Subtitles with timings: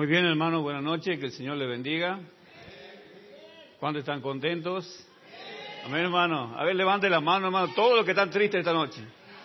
[0.00, 2.18] Muy bien, hermano, buenas noches, que el Señor le bendiga.
[3.78, 5.06] ¿Cuántos están contentos?
[5.84, 6.54] Amén, hermano.
[6.56, 9.02] A ver, levante la mano, hermano, todos los que están tristes esta noche.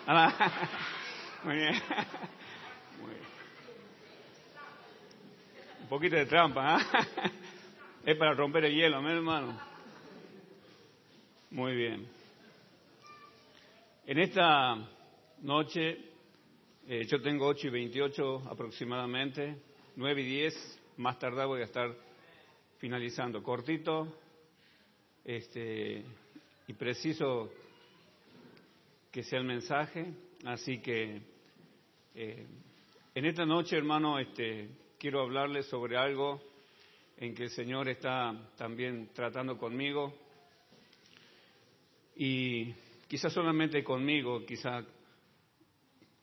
[1.43, 1.73] Muy bien.
[5.81, 7.05] Un poquito de trampa, ¿ah?
[8.05, 9.59] Es para romper el hielo, amén, hermano.
[11.51, 12.07] Muy bien.
[14.05, 14.77] En esta
[15.41, 15.99] noche,
[16.87, 21.95] eh, yo tengo 8 y 28 aproximadamente, 9 y 10, más tarde voy a estar
[22.79, 23.41] finalizando.
[23.41, 24.13] Cortito
[25.23, 26.03] este,
[26.67, 27.49] y preciso
[29.11, 31.21] que sea el mensaje, así que
[32.13, 32.45] eh,
[33.13, 36.41] en esta noche, hermano, este, quiero hablarles sobre algo
[37.17, 40.13] en que el Señor está también tratando conmigo
[42.17, 42.73] y
[43.07, 44.83] quizás solamente conmigo, quizás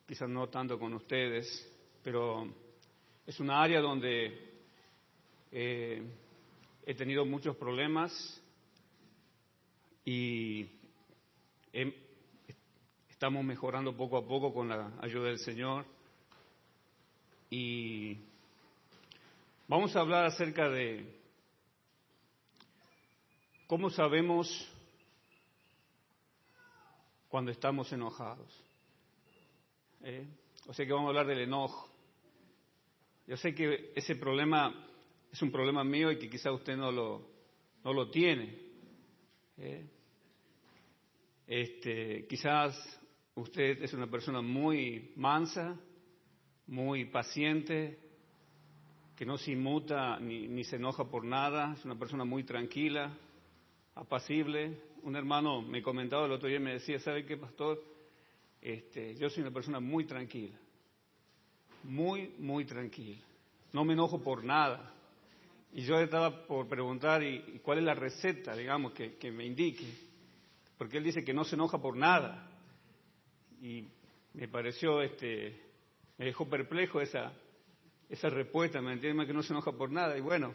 [0.06, 1.46] quizás no tanto con ustedes,
[2.02, 2.61] pero
[3.26, 4.50] es una área donde
[5.52, 6.02] eh,
[6.84, 8.12] he tenido muchos problemas
[10.04, 10.68] y
[13.08, 15.84] estamos mejorando poco a poco con la ayuda del Señor.
[17.48, 18.18] Y
[19.68, 21.20] vamos a hablar acerca de
[23.68, 24.68] cómo sabemos
[27.28, 28.52] cuando estamos enojados.
[30.02, 30.26] ¿Eh?
[30.66, 31.91] O sea que vamos a hablar del enojo.
[33.26, 34.74] Yo sé que ese problema
[35.30, 37.26] es un problema mío y que quizá usted no lo,
[37.84, 38.58] no lo tiene.
[39.56, 39.86] ¿eh?
[41.46, 42.74] Este, quizás
[43.34, 45.78] usted es una persona muy mansa,
[46.66, 47.98] muy paciente,
[49.16, 53.16] que no se inmuta ni, ni se enoja por nada, es una persona muy tranquila,
[53.94, 54.82] apacible.
[55.02, 57.82] Un hermano me comentaba el otro día y me decía, ¿sabe qué, pastor?
[58.60, 60.58] Este, yo soy una persona muy tranquila
[61.84, 63.20] muy, muy tranquila.
[63.72, 64.92] No me enojo por nada.
[65.72, 69.86] Y yo estaba por preguntar, ¿y, cuál es la receta, digamos, que, me indique?
[70.76, 72.50] Porque él dice que no se enoja por nada.
[73.62, 73.86] Y
[74.34, 75.58] me pareció, este,
[76.18, 77.32] me dejó perplejo esa,
[78.10, 79.26] esa respuesta, ¿me entiendes?
[79.26, 80.16] Que no se enoja por nada.
[80.18, 80.54] Y bueno,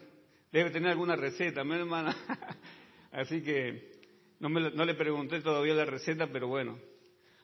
[0.52, 2.16] debe tener alguna receta, mi hermana?
[3.12, 3.92] Así que
[4.40, 6.78] no, me, no le pregunté todavía la receta, pero bueno.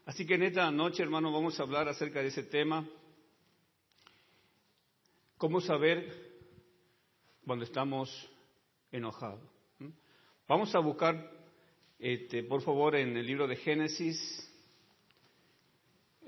[0.06, 2.88] Así que en esta noche, hermano, vamos a hablar acerca de ese tema
[5.44, 6.10] ¿Cómo saber
[7.46, 8.10] cuando estamos
[8.94, 9.42] enojados?
[9.78, 9.90] ¿Mm?
[10.48, 11.30] Vamos a buscar,
[12.00, 14.50] este, por favor, en el libro de Génesis,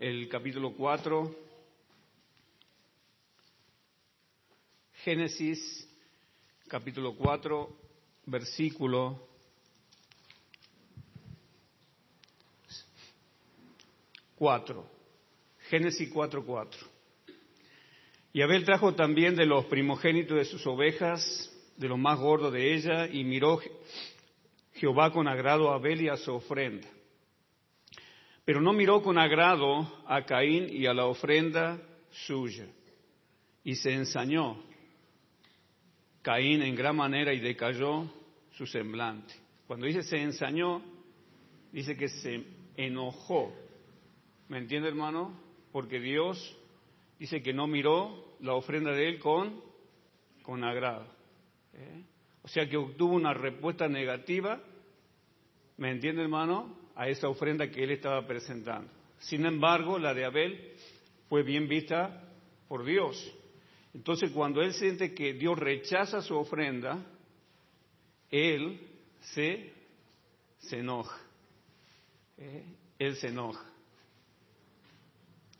[0.01, 1.33] el capítulo 4.
[4.95, 5.89] Génesis,
[6.67, 7.69] capítulo 4,
[8.25, 9.29] versículo
[14.35, 14.85] 4.
[15.69, 16.94] Génesis 4, 4.
[18.35, 21.23] Y Abel trajo también de los primogénitos de sus ovejas,
[21.77, 23.61] de lo más gordo de ella, y miró
[24.73, 26.85] Jehová con agrado a Abel y a su ofrenda.
[28.43, 31.81] Pero no miró con agrado a Caín y a la ofrenda
[32.11, 32.67] suya.
[33.63, 34.61] Y se ensañó
[36.21, 38.11] Caín en gran manera y decayó
[38.51, 39.33] su semblante.
[39.65, 40.81] Cuando dice se ensañó,
[41.71, 42.43] dice que se
[42.75, 43.53] enojó.
[44.49, 45.39] ¿Me entiende, hermano?
[45.71, 46.37] Porque Dios
[47.25, 49.59] dice que no miró la ofrenda de él con,
[50.43, 51.07] con agrado.
[51.73, 52.03] ¿eh?
[52.43, 54.61] O sea que obtuvo una respuesta negativa,
[55.77, 56.77] ¿me entiende hermano?
[56.95, 58.91] A esa ofrenda que él estaba presentando.
[59.17, 60.75] Sin embargo, la de Abel
[61.27, 62.29] fue bien vista
[62.67, 63.17] por Dios.
[63.95, 67.03] Entonces, cuando él siente que Dios rechaza su ofrenda,
[68.29, 68.79] él
[69.33, 69.73] se,
[70.59, 71.19] se enoja.
[72.37, 72.65] ¿eh?
[72.99, 73.65] Él se enoja.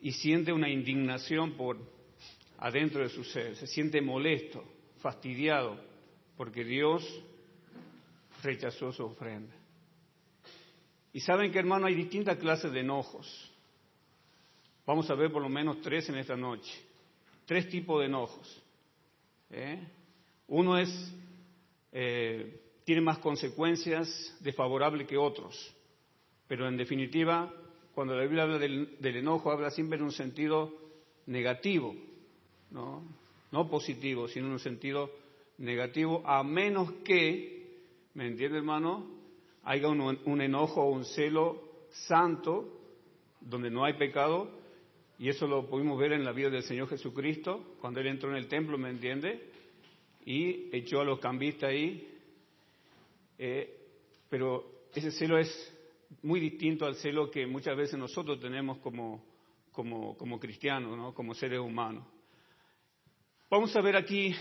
[0.06, 1.80] Y siente una indignación por,
[2.60, 4.63] adentro de su ser, se siente molesto,
[5.00, 5.84] fastidiado,
[6.38, 7.04] porque Dios
[8.44, 9.56] rechazó su ofrenda.
[11.12, 13.52] Y saben que hermano, hay distintas clases de enojos.
[14.86, 16.72] Vamos a ver por lo menos tres en esta noche.
[17.48, 18.63] Tres tipos de enojos.
[19.50, 19.88] ¿eh?
[20.50, 21.16] Uno es,
[21.92, 25.75] eh, tiene más consecuencias desfavorables que otros.
[26.48, 27.52] Pero en definitiva,
[27.95, 30.74] cuando la Biblia habla del, enojo, habla siempre en un sentido
[31.25, 31.95] negativo.
[32.71, 33.03] ¿no?
[33.51, 35.09] no positivo, sino en un sentido
[35.59, 37.80] negativo, a menos que,
[38.13, 39.09] ¿me entiende hermano?
[39.63, 41.63] Haya un, enojo o un celo
[42.07, 42.68] santo,
[43.39, 44.50] donde no hay pecado,
[45.18, 48.36] y eso lo pudimos ver en la vida del Señor Jesucristo, cuando Él entró en
[48.36, 49.42] el templo, ¿me entiende?
[50.25, 52.06] Y echó a los cambistas ahí.
[53.38, 53.74] Eh,
[54.30, 55.75] pero ese celo es
[56.24, 59.24] muy distinto al celo que muchas veces nosotros tenemos como,
[59.72, 61.14] como, como cristianos, ¿no?
[61.14, 62.06] como seres humanos.
[63.50, 64.36] Vamos a ver aquí,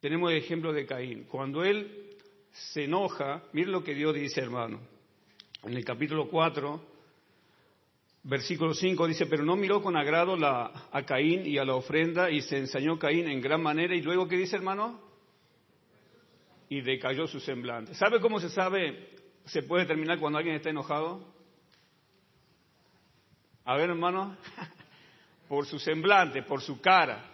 [0.00, 1.24] tenemos el ejemplo de Caín.
[1.24, 2.16] Cuando él
[2.50, 4.80] se enoja, mire lo que Dios dice, hermano.
[5.62, 6.80] En el capítulo 4,
[8.24, 12.40] versículo 5 dice, pero no miró con agrado a Caín y a la ofrenda y
[12.40, 13.94] se ensañó Caín en gran manera.
[13.94, 15.00] Y luego, ¿qué dice, hermano?
[16.68, 17.94] Y decayó su semblante.
[17.94, 19.08] ¿Sabe cómo se sabe,
[19.46, 21.34] se puede determinar cuando alguien está enojado?
[23.64, 24.36] A ver, hermano,
[25.48, 27.24] por su semblante, por su cara.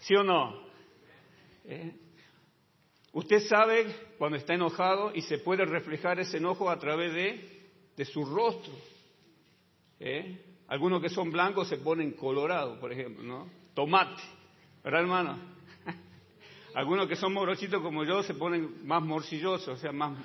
[0.00, 0.62] ¿Sí o no?
[1.64, 1.94] ¿Eh?
[3.12, 8.24] Usted sabe cuando está enojado y se puede reflejar ese enojo a través de, su
[8.24, 8.72] rostro.
[9.98, 10.62] ¿Eh?
[10.68, 13.50] Algunos que son blancos se ponen colorados, por ejemplo, ¿no?
[13.74, 14.22] Tomate,
[14.82, 15.38] ¿verdad, hermano?
[16.74, 20.16] Algunos que son morochitos como yo se ponen más morcillosos, o sea, más,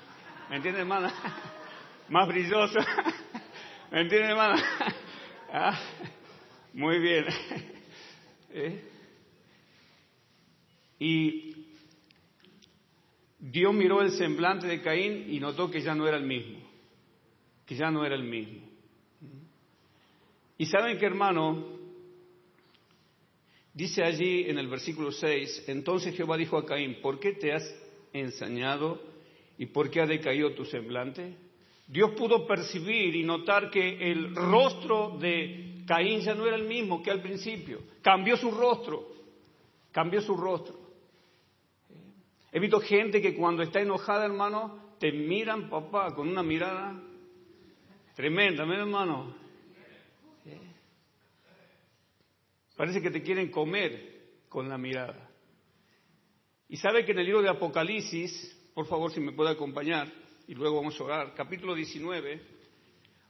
[0.49, 1.11] ¿me entiende, hermano?
[2.09, 2.85] más brillosos.
[3.91, 4.61] ¿Me entiende, hermano?
[5.57, 5.79] Ah,
[6.73, 7.25] muy bien.
[8.49, 8.83] ¿Eh?
[10.99, 11.55] Y
[13.39, 16.59] Dios miró el semblante de Caín y notó que ya no era el mismo,
[17.65, 18.67] que ya no era el mismo.
[20.57, 21.65] Y saben que hermano,
[23.73, 27.63] dice allí en el versículo 6, entonces Jehová dijo a Caín, ¿por qué te has
[28.11, 29.14] ensañado
[29.57, 31.37] y por qué ha decaído tu semblante?
[31.87, 37.01] Dios pudo percibir y notar que el rostro de Caín ya no era el mismo
[37.03, 39.07] que al principio, cambió su rostro,
[39.91, 40.79] cambió su rostro.
[42.51, 46.99] He visto gente que cuando está enojada, hermano, te miran, papá, con una mirada
[48.15, 49.35] tremenda, hermano.
[52.75, 54.15] Parece que te quieren comer
[54.49, 55.29] con la mirada.
[56.67, 60.11] Y sabe que en el libro de Apocalipsis, por favor, si me puede acompañar,
[60.49, 62.41] y luego vamos a orar, capítulo 19,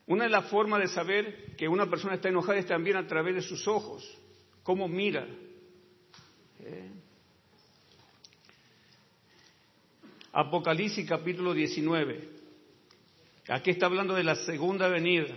[0.08, 3.36] una de las formas de saber que una persona está enojada es también a través
[3.36, 4.04] de sus ojos,
[4.64, 5.28] cómo mira.
[6.62, 6.92] ¿Eh?
[10.34, 12.30] Apocalipsis capítulo 19.
[13.48, 15.34] Aquí está hablando de la segunda venida.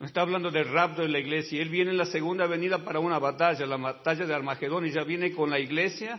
[0.00, 1.60] No está hablando del rapto de la iglesia.
[1.60, 5.04] Él viene en la segunda venida para una batalla, la batalla de Armagedón, y ya
[5.04, 6.18] viene con la iglesia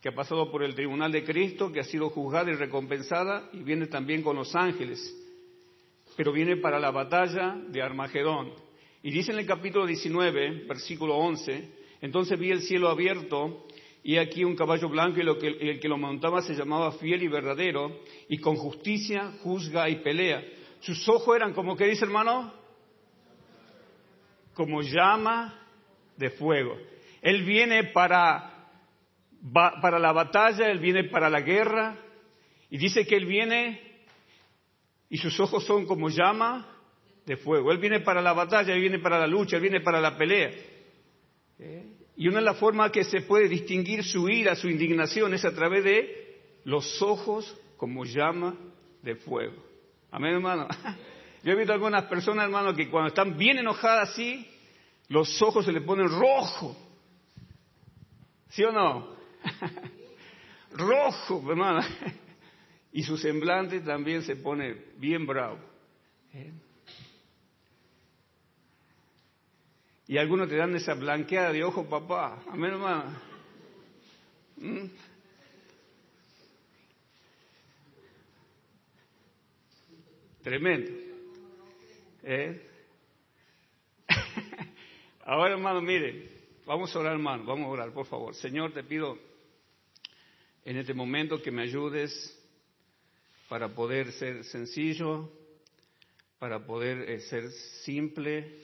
[0.00, 3.62] que ha pasado por el tribunal de Cristo, que ha sido juzgada y recompensada, y
[3.62, 5.14] viene también con los ángeles.
[6.16, 8.52] Pero viene para la batalla de Armagedón.
[9.02, 11.68] Y dice en el capítulo 19, versículo 11,
[12.00, 13.66] entonces vi el cielo abierto
[14.02, 18.00] y aquí un caballo blanco y el que lo montaba se llamaba fiel y verdadero,
[18.28, 20.42] y con justicia juzga y pelea.
[20.80, 22.52] Sus ojos eran como, ¿qué dice hermano?
[24.54, 25.66] Como llama
[26.16, 26.76] de fuego.
[27.20, 28.57] Él viene para,
[29.52, 31.96] para la batalla, él viene para la guerra,
[32.70, 33.80] y dice que él viene
[35.08, 36.66] y sus ojos son como llama
[37.24, 37.72] de fuego.
[37.72, 40.50] Él viene para la batalla, él viene para la lucha, él viene para la pelea.
[41.58, 41.92] ¿Eh?
[42.16, 45.54] Y una de las formas que se puede distinguir su ira, su indignación, es a
[45.54, 48.54] través de los ojos como llama
[49.02, 49.62] de fuego.
[50.10, 50.68] Amén, hermano.
[51.42, 54.46] Yo he visto algunas personas, hermano, que cuando están bien enojadas así,
[55.08, 56.76] los ojos se le ponen rojo.
[58.48, 59.17] ¿Sí o no?
[60.72, 61.80] rojo, hermano.
[62.92, 65.58] Y su semblante también se pone bien bravo.
[66.32, 66.52] ¿Eh?
[70.06, 72.42] Y algunos te dan esa blanqueada de ojo, papá.
[72.48, 73.20] Amén, hermano.
[74.56, 74.86] ¿Mm?
[80.42, 80.90] Tremendo.
[82.22, 82.66] ¿Eh?
[85.26, 86.30] Ahora, hermano, mire,
[86.64, 88.34] vamos a orar, hermano, vamos a orar, por favor.
[88.34, 89.27] Señor, te pido
[90.64, 92.34] en este momento que me ayudes
[93.48, 95.30] para poder ser sencillo,
[96.38, 97.50] para poder eh, ser
[97.84, 98.58] simple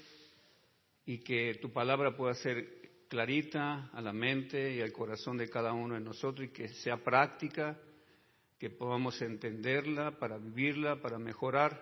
[1.06, 5.72] y que tu palabra pueda ser clarita a la mente y al corazón de cada
[5.72, 7.78] uno de nosotros y que sea práctica,
[8.58, 11.80] que podamos entenderla para vivirla, para mejorar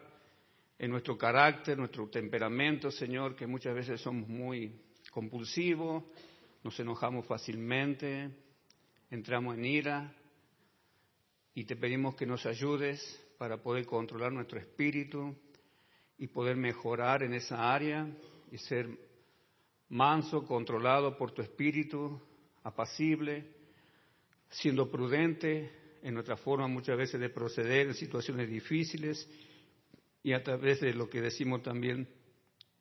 [0.78, 6.02] en nuestro carácter, nuestro temperamento, Señor, que muchas veces somos muy compulsivos,
[6.64, 8.30] nos enojamos fácilmente,
[9.12, 10.14] entramos en ira
[11.54, 12.98] y te pedimos que nos ayudes
[13.36, 15.36] para poder controlar nuestro espíritu
[16.16, 18.08] y poder mejorar en esa área
[18.50, 18.88] y ser
[19.90, 22.18] manso, controlado por tu espíritu,
[22.62, 23.44] apacible,
[24.48, 25.70] siendo prudente
[26.02, 29.28] en nuestra forma muchas veces de proceder en situaciones difíciles
[30.22, 32.08] y a través de lo que decimos también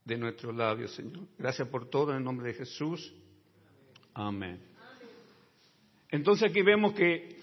[0.05, 1.27] de nuestros labios, Señor.
[1.37, 3.13] Gracias por todo en el nombre de Jesús.
[4.13, 4.70] Amén.
[6.11, 7.37] Entonces aquí vemos que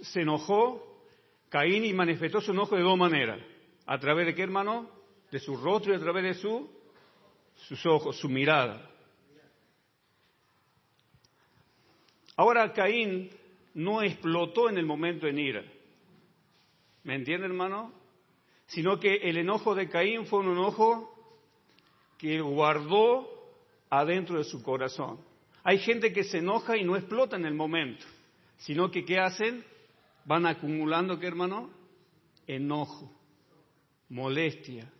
[0.00, 1.00] se enojó
[1.48, 3.40] Caín y manifestó su enojo de dos maneras.
[3.86, 4.88] ¿A través de qué, hermano?
[5.30, 6.70] De su rostro y a través de su,
[7.56, 8.88] sus ojos, su mirada.
[12.36, 13.30] Ahora Caín
[13.74, 15.64] no explotó en el momento en ira.
[17.02, 17.92] ¿Me entiende, hermano?
[18.66, 21.12] Sino que el enojo de Caín fue un enojo
[22.18, 23.28] que guardó
[23.90, 25.18] adentro de su corazón.
[25.64, 28.04] Hay gente que se enoja y no explota en el momento,
[28.58, 29.64] sino que ¿qué hacen?
[30.24, 31.70] Van acumulando, ¿qué hermano?
[32.46, 33.12] Enojo,
[34.08, 34.90] molestia,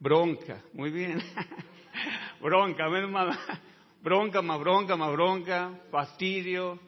[0.00, 1.20] bronca, muy bien,
[2.40, 3.36] bronca, hermano,
[4.02, 6.80] bronca más bronca más bronca, fastidio,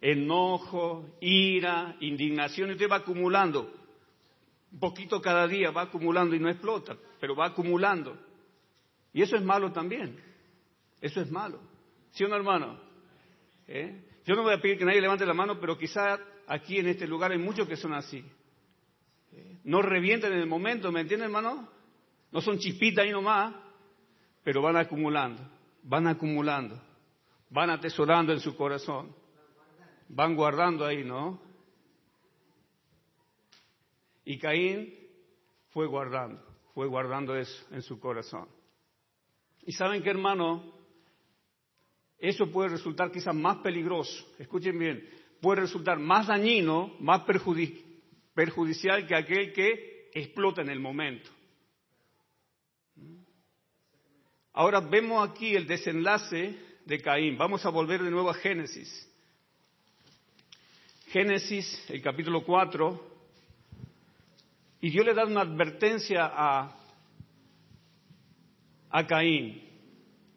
[0.00, 3.72] enojo, ira, indignación, y usted va acumulando,
[4.70, 8.16] un poquito cada día va acumulando y no explota, pero va acumulando.
[9.12, 10.20] Y eso es malo también,
[11.00, 11.73] eso es malo.
[12.14, 12.78] ¿Sí o no, hermano?
[13.66, 14.04] ¿Eh?
[14.24, 17.08] Yo no voy a pedir que nadie levante la mano, pero quizá aquí en este
[17.08, 18.24] lugar hay muchos que son así.
[19.32, 19.58] ¿Eh?
[19.64, 21.68] No revientan en el momento, ¿me entienden, hermano?
[22.30, 23.52] No son chispitas ahí nomás,
[24.44, 25.42] pero van acumulando,
[25.82, 26.80] van acumulando,
[27.50, 29.14] van atesorando en su corazón,
[30.08, 31.42] van guardando ahí, ¿no?
[34.24, 34.94] Y Caín
[35.70, 36.40] fue guardando,
[36.74, 38.48] fue guardando eso en su corazón.
[39.66, 40.73] Y saben qué, hermano,
[42.24, 45.06] eso puede resultar quizás más peligroso, escuchen bien,
[45.42, 47.20] puede resultar más dañino, más
[48.34, 51.30] perjudicial que aquel que explota en el momento.
[54.54, 57.36] Ahora vemos aquí el desenlace de Caín.
[57.36, 59.06] Vamos a volver de nuevo a Génesis.
[61.08, 63.14] Génesis, el capítulo 4.
[64.80, 66.74] Y Dios le da una advertencia a,
[68.88, 69.73] a Caín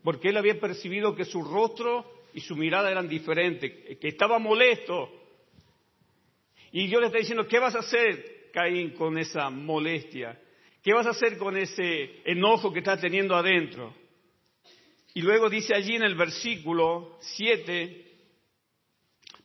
[0.04, 5.10] porque él había percibido que su rostro y su mirada eran diferentes, que estaba molesto.
[6.72, 10.40] Y Dios le está diciendo, ¿qué vas a hacer, Caín, con esa molestia?
[10.84, 13.94] ¿Qué vas a hacer con ese enojo que estás teniendo adentro?
[15.14, 18.06] Y luego dice allí en el versículo 7,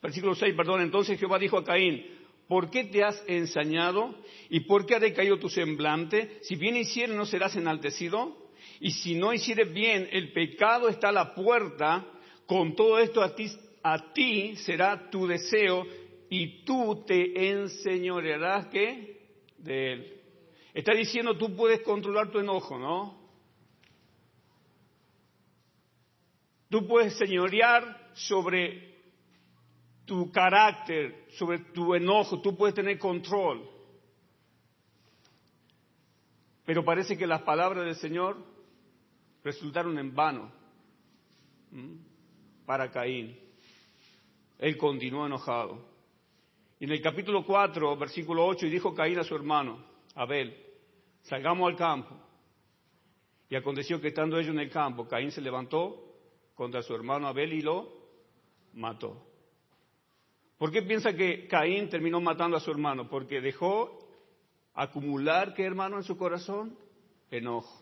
[0.02, 2.04] versículo 6, perdón, entonces Jehová dijo a Caín,
[2.47, 4.14] ¿por qué te has ensañado?
[4.50, 6.40] ¿Y por qué ha decaído tu semblante?
[6.42, 8.37] Si bien hiciera, ¿no serás enaltecido?
[8.81, 12.07] Y si no hicieres bien, el pecado está a la puerta,
[12.47, 13.50] con todo esto a ti,
[13.83, 15.87] a ti será tu deseo
[16.28, 19.21] y tú te enseñorearás ¿qué?
[19.59, 20.21] de él.
[20.75, 23.21] Está diciendo tú puedes controlar tu enojo, ¿no?
[26.69, 28.92] Tú puedes señorear sobre
[30.07, 33.69] tu carácter, sobre tu enojo, tú puedes tener control.
[36.64, 38.51] Pero parece que las palabras del Señor
[39.43, 40.53] resultaron en vano
[42.67, 43.39] para Caín.
[44.59, 45.85] Él continuó enojado.
[46.79, 49.85] Y en el capítulo 4, versículo 8, y dijo Caín a su hermano,
[50.15, 50.57] Abel,
[51.23, 52.17] salgamos al campo.
[53.49, 56.13] Y aconteció que estando ellos en el campo, Caín se levantó
[56.55, 57.89] contra su hermano Abel y lo
[58.75, 59.27] mató.
[60.59, 63.09] ¿Por qué piensa que Caín terminó matando a su hermano?
[63.09, 63.99] Porque dejó
[64.75, 66.79] acumular, ¿qué hermano, en su corazón?
[67.31, 67.82] Enojo.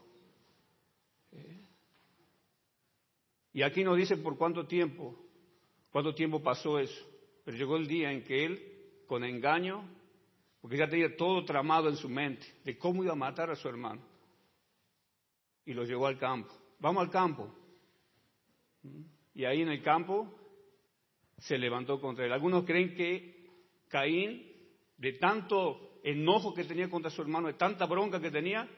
[3.53, 5.17] Y aquí nos dice por cuánto tiempo,
[5.91, 7.07] cuánto tiempo pasó eso.
[7.45, 9.83] Pero llegó el día en que él, con engaño,
[10.61, 13.69] porque ya tenía todo tramado en su mente de cómo iba a matar a su
[13.69, 14.03] hermano,
[15.65, 16.53] y lo llevó al campo.
[16.79, 17.53] Vamos al campo.
[19.35, 20.33] Y ahí en el campo
[21.39, 22.33] se levantó contra él.
[22.33, 23.49] Algunos creen que
[23.89, 24.47] Caín,
[24.97, 28.69] de tanto enojo que tenía contra su hermano, de tanta bronca que tenía,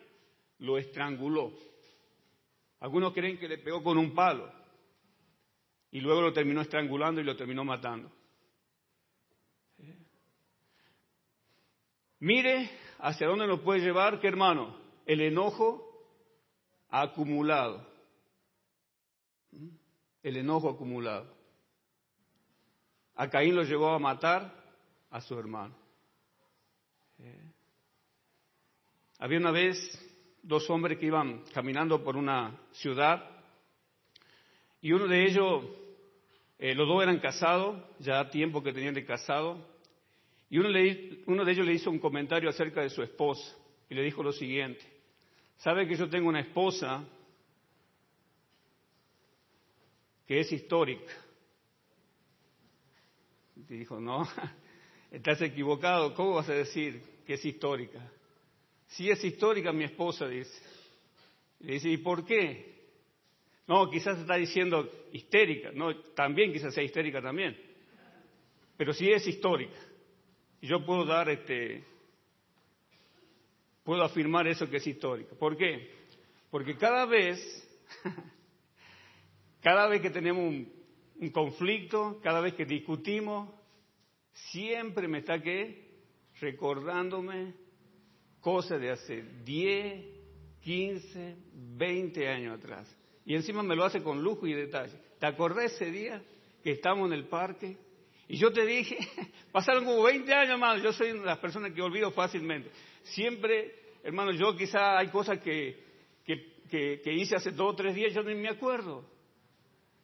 [0.59, 1.53] lo estranguló.
[2.83, 4.53] Algunos creen que le pegó con un palo
[5.93, 8.11] y luego lo terminó estrangulando y lo terminó matando.
[12.19, 14.77] Mire hacia dónde nos puede llevar, ¿qué hermano?
[15.07, 16.09] El enojo
[16.89, 17.87] acumulado.
[20.21, 21.33] El enojo acumulado.
[23.15, 24.53] A Caín lo llevó a matar
[25.09, 25.77] a su hermano.
[29.21, 29.77] Había una vez
[30.43, 33.25] dos hombres que iban caminando por una ciudad
[34.81, 35.65] y uno de ellos
[36.59, 39.67] eh, los dos eran casados, ya tiempo que tenían de casado,
[40.49, 40.69] y uno,
[41.27, 43.57] uno de ellos le hizo un comentario acerca de su esposa
[43.89, 44.85] y le dijo lo siguiente,
[45.57, 47.05] ¿sabe que yo tengo una esposa
[50.27, 51.13] que es histórica?
[53.57, 54.29] Y dijo, no,
[55.11, 58.01] estás equivocado, ¿cómo vas a decir que es histórica?
[58.93, 60.53] Si es histórica mi esposa, dice.
[61.61, 62.73] Dice, ¿y por qué?
[63.67, 67.57] No, quizás está diciendo histérica, no, también quizás sea histérica también,
[68.77, 69.79] pero sí es histórica.
[70.61, 71.85] Yo puedo dar este,
[73.85, 75.35] puedo afirmar eso que es histórica.
[75.37, 75.91] ¿Por qué?
[76.51, 77.41] Porque cada vez,
[79.63, 80.67] cada vez que tenemos
[81.21, 83.49] un conflicto, cada vez que discutimos,
[84.51, 85.89] siempre me está que
[86.41, 87.62] recordándome
[88.43, 90.05] cosas de hace 10,
[90.61, 92.95] 15, 20 años atrás.
[93.25, 94.99] Y encima me lo hace con lujo y detalle.
[95.19, 96.23] ¿Te acordás ese día
[96.63, 97.79] que estábamos en el parque?
[98.29, 98.99] Y yo te dije,
[99.53, 102.71] pasaron como 20 años, hermano, yo soy una de las personas que olvido fácilmente.
[103.05, 105.83] Siempre, hermano, yo quizá hay cosas que,
[106.25, 109.05] que, que, hice hace dos o tres días, yo ni me acuerdo.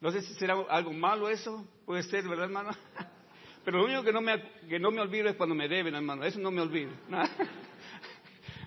[0.01, 2.71] No sé si será algo malo eso, puede ser, ¿verdad, hermano?
[3.65, 6.25] Pero lo único que no me, que no me olvido es cuando me deben, hermano,
[6.25, 6.93] eso no me olvido.
[7.09, 7.29] Nada,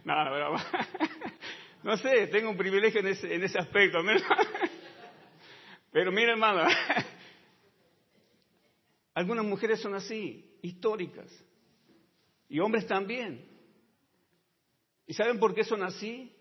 [0.05, 0.63] Nada
[1.84, 4.00] No sé, tengo un privilegio en ese, en ese aspecto.
[5.91, 6.63] Pero mira, hermano,
[9.15, 11.27] algunas mujeres son así, históricas,
[12.48, 13.50] y hombres también.
[15.08, 16.31] ¿Y saben por qué son así?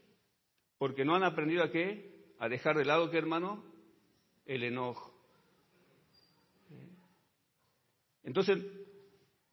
[0.79, 2.35] Porque no han aprendido a qué?
[2.39, 3.65] A dejar de lado, ¿qué hermano?
[4.45, 5.11] El enojo.
[8.23, 8.59] Entonces,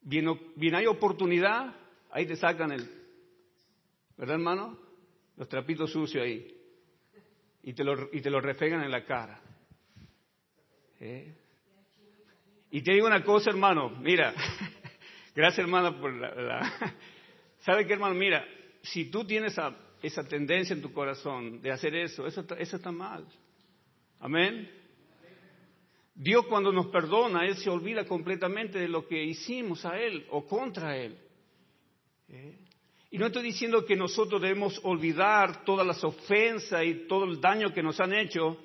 [0.01, 1.73] bien, bien hay oportunidad,
[2.11, 3.06] ahí te sacan el,
[4.17, 4.77] ¿verdad hermano?
[5.35, 6.53] Los trapitos sucios ahí.
[7.63, 9.41] Y te lo, y te lo refegan en la cara.
[10.99, 11.35] ¿Eh?
[12.71, 14.33] Y te digo una cosa, hermano, mira,
[15.35, 16.95] gracias hermano por la...
[17.59, 18.15] ¿Sabe qué, hermano?
[18.15, 18.45] Mira,
[18.81, 19.57] si tú tienes
[20.01, 23.25] esa, tendencia en tu corazón de hacer eso, eso, eso está mal.
[24.19, 24.69] Amén.
[26.15, 30.45] Dios cuando nos perdona, Él se olvida completamente de lo que hicimos a Él o
[30.45, 31.17] contra Él.
[32.29, 32.57] ¿Eh?
[33.09, 37.73] Y no estoy diciendo que nosotros debemos olvidar todas las ofensas y todo el daño
[37.73, 38.57] que nos han hecho,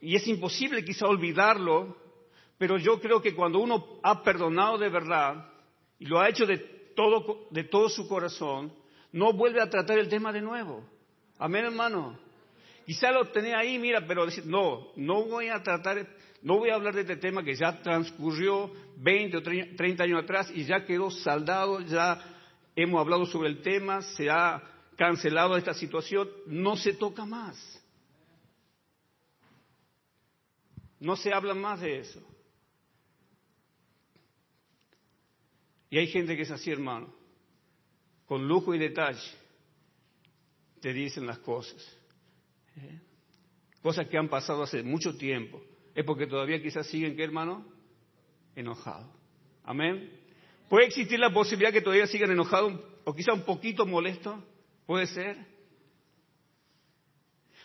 [0.00, 1.96] y es imposible quizá olvidarlo,
[2.56, 5.52] pero yo creo que cuando uno ha perdonado de verdad
[5.98, 6.58] y lo ha hecho de
[6.96, 8.72] todo, de todo su corazón,
[9.12, 10.84] no vuelve a tratar el tema de nuevo.
[11.38, 12.18] Amén, hermano.
[12.84, 16.08] Quizá lo tenía ahí, mira, pero decir, no, no voy a tratar,
[16.42, 20.50] no voy a hablar de este tema que ya transcurrió 20 o 30 años atrás
[20.52, 22.37] y ya quedó saldado, ya
[22.82, 24.62] hemos hablado sobre el tema, se ha
[24.96, 27.56] cancelado esta situación, no se toca más.
[31.00, 32.22] No se habla más de eso.
[35.90, 37.12] Y hay gente que es así, hermano,
[38.26, 39.32] con lujo y detalle,
[40.80, 41.84] te dicen las cosas.
[43.82, 45.60] Cosas que han pasado hace mucho tiempo.
[45.94, 47.66] Es porque todavía quizás siguen, ¿qué hermano?
[48.54, 49.08] Enojados.
[49.64, 50.17] Amén.
[50.68, 54.42] ¿Puede existir la posibilidad que todavía sigan enojados o quizá un poquito molestos?
[54.86, 55.36] ¿Puede ser?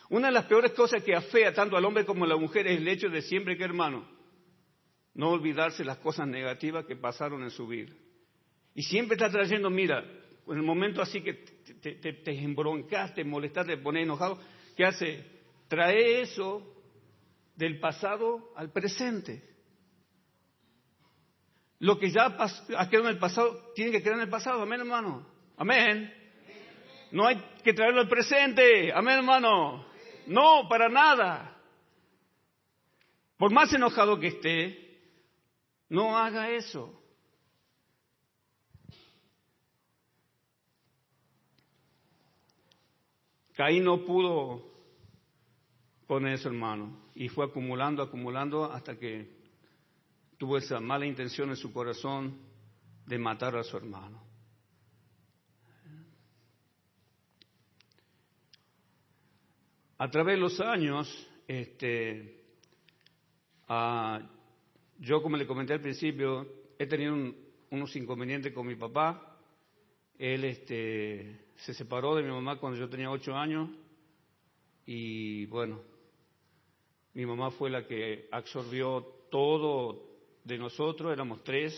[0.10, 2.78] Una de las peores cosas que afea tanto al hombre como a la mujer es
[2.78, 4.08] el hecho de siempre que, hermano,
[5.16, 7.94] no olvidarse las cosas negativas que pasaron en su vida.
[8.76, 10.04] Y siempre está trayendo, mira,
[10.48, 11.34] en el momento así que
[11.82, 14.39] te, te, te embroncas, te molestas, te pones enojado,
[14.76, 15.26] ¿qué hace?
[15.68, 16.76] Trae eso
[17.56, 19.53] del pasado al presente.
[21.84, 24.62] Lo que ya ha quedado en el pasado, tiene que quedar en el pasado.
[24.62, 25.28] Amén, hermano.
[25.58, 26.13] Amén.
[27.12, 28.93] No hay que traerlo al presente.
[28.93, 29.86] Amén, hermano.
[30.28, 31.58] No, para nada.
[33.36, 35.02] Por más enojado que esté,
[35.89, 36.98] no haga eso.
[43.56, 44.72] Caín no pudo
[46.08, 49.42] con eso, hermano, y fue acumulando, acumulando hasta que
[50.43, 52.38] tuvo esa mala intención en su corazón
[53.06, 54.21] de matar a su hermano.
[59.99, 61.08] A través de los años,
[61.47, 62.43] este,
[64.99, 66.45] yo como le comenté al principio,
[66.77, 67.15] he tenido
[67.69, 69.38] unos inconvenientes con mi papá.
[70.19, 73.69] Él este, se separó de mi mamá cuando yo tenía ocho años
[74.86, 75.79] y bueno,
[77.13, 80.12] mi mamá fue la que absorbió todo
[80.43, 81.73] de nosotros, éramos tres,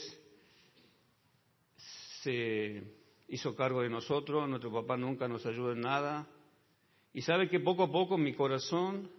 [2.22, 2.84] se
[3.28, 6.28] hizo cargo de nosotros, nuestro papá nunca nos ayudó en nada.
[7.14, 9.10] Y sabe que poco a poco mi corazón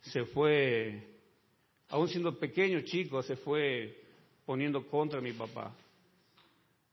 [0.00, 1.16] se fue,
[1.88, 4.02] aún siendo pequeño, chico, se fue
[4.44, 5.74] poniendo contra mi papá.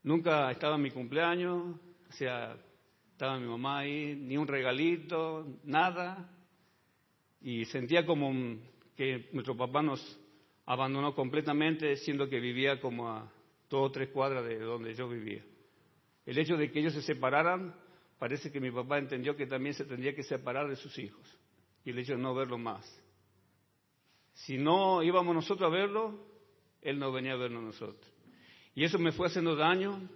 [0.02, 1.76] Nunca estaba en mi cumpleaños,
[2.08, 2.56] o sea,
[3.12, 6.30] estaba mi mamá ahí, ni un regalito, nada.
[7.40, 8.32] Y sentía como
[8.94, 10.00] que nuestro papá nos
[10.66, 13.32] abandonó completamente, siendo que vivía como a
[13.70, 15.42] dos o tres cuadras de donde yo vivía.
[16.24, 17.74] El hecho de que ellos se separaran,
[18.18, 21.24] parece que mi papá entendió que también se tendría que separar de sus hijos.
[21.84, 22.84] Y el hecho de no verlo más.
[24.34, 26.18] Si no íbamos nosotros a verlo,
[26.82, 28.12] él no venía a vernos nosotros.
[28.74, 30.08] Y eso me fue haciendo daño,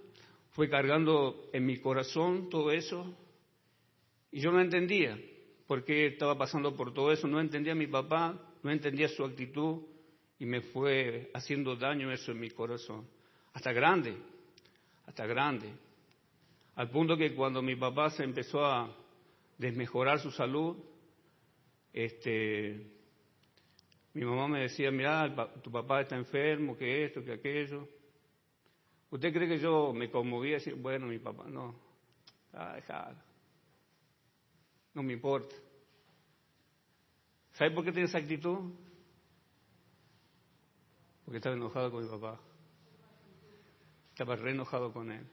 [0.51, 3.15] fue cargando en mi corazón todo eso.
[4.31, 5.17] Y yo no entendía
[5.65, 9.23] por qué estaba pasando por todo eso, no entendía a mi papá, no entendía su
[9.23, 9.81] actitud,
[10.41, 13.07] y me fue haciendo daño eso en mi corazón.
[13.53, 14.17] Hasta grande,
[15.05, 15.71] hasta grande.
[16.77, 18.91] Al punto que cuando mi papá se empezó a
[19.59, 20.77] desmejorar su salud,
[21.93, 22.87] este,
[24.15, 27.87] mi mamá me decía, mira, tu papá está enfermo, que esto, que aquello.
[29.11, 31.75] ¿Usted cree que yo me conmovía y decir, bueno, mi papá, no,
[32.53, 33.13] ah,
[34.95, 35.55] no me importa?
[37.51, 38.71] ¿Sabe por qué tiene esa actitud?
[41.31, 42.37] Porque estaba enojado con mi papá.
[44.09, 45.25] Estaba re enojado con él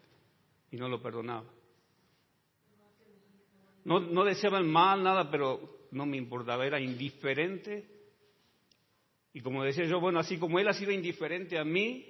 [0.70, 1.50] y no lo perdonaba.
[3.84, 7.84] No, no deseaba el mal, nada, pero no me importaba, era indiferente.
[9.32, 12.06] Y como decía yo, bueno, así como él ha sido indiferente a mí,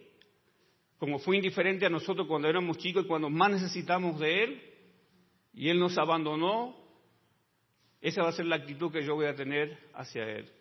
[0.99, 4.63] como fue indiferente a nosotros cuando éramos chicos y cuando más necesitamos de él,
[5.55, 6.77] y él nos abandonó,
[8.03, 10.58] esa va a ser la actitud que yo voy a tener hacia él.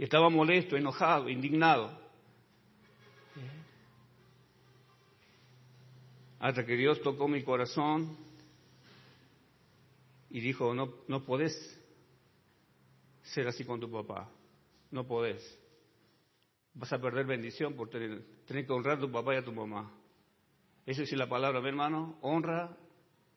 [0.00, 1.90] Y estaba molesto, enojado, indignado.
[6.38, 8.16] Hasta que Dios tocó mi corazón
[10.30, 11.52] y dijo, no, no podés
[13.24, 14.30] ser así con tu papá,
[14.90, 15.42] no podés.
[16.72, 19.52] Vas a perder bendición por tener, tener que honrar a tu papá y a tu
[19.52, 19.92] mamá.
[20.86, 22.74] Eso es la palabra, mi hermano, honra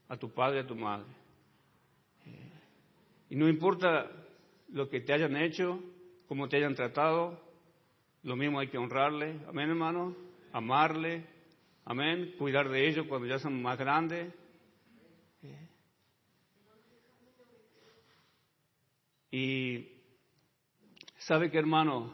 [0.08, 1.12] a tu padre y a tu madre.
[3.30, 4.10] Y no importa
[4.69, 5.84] lo que te hayan hecho,
[6.27, 7.39] cómo te hayan tratado,
[8.23, 10.15] lo mismo hay que honrarle, amén hermano,
[10.51, 11.25] amarle,
[11.86, 14.33] amén, cuidar de ellos cuando ya son más grandes.
[19.31, 19.88] Y
[21.17, 22.13] sabe que hermano,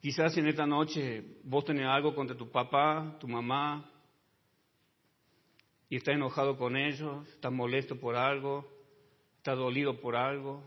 [0.00, 3.90] quizás en esta noche vos tenés algo contra tu papá, tu mamá,
[5.88, 8.80] y estás enojado con ellos, estás molesto por algo,
[9.40, 10.62] ¿Está dolido por algo?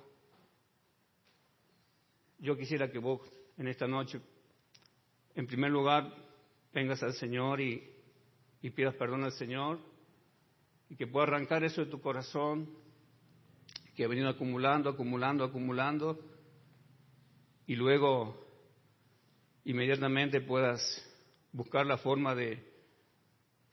[2.43, 3.21] Yo quisiera que vos
[3.58, 4.19] en esta noche,
[5.34, 6.13] en primer lugar,
[6.73, 7.89] vengas al Señor y,
[8.75, 9.79] pidas perdón al Señor
[10.89, 12.69] y que pueda arrancar eso de tu corazón
[13.95, 16.19] que ha venido acumulando, acumulando, acumulando
[17.65, 18.45] y luego
[19.63, 20.82] inmediatamente puedas
[21.53, 22.62] buscar la forma de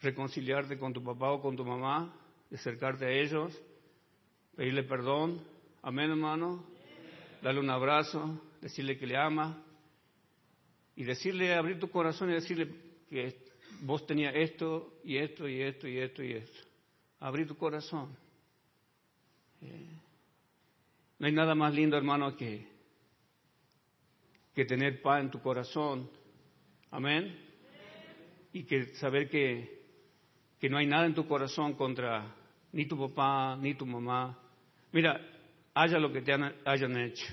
[0.00, 2.14] reconciliarte con tu papá o con tu mamá,
[2.52, 3.52] acercarte a ellos
[4.54, 5.42] pedirle perdón.
[5.82, 6.64] Amén, hermano.
[7.42, 9.62] Darle un abrazo, decirle que le ama
[10.96, 12.68] y decirle, abrir tu corazón y decirle
[13.08, 13.34] que
[13.82, 16.60] vos tenías esto y esto y esto y esto y esto.
[17.20, 18.16] Abrir tu corazón.
[19.62, 19.86] Eh,
[21.18, 22.66] no hay nada más lindo, hermano, que,
[24.54, 26.10] que tener paz en tu corazón.
[26.90, 27.38] Amén.
[28.52, 29.82] Y que saber que,
[30.58, 32.34] que no hay nada en tu corazón contra
[32.72, 34.38] ni tu papá, ni tu mamá,
[34.92, 35.20] Mira,
[35.74, 37.26] haya lo que te hayan hecho,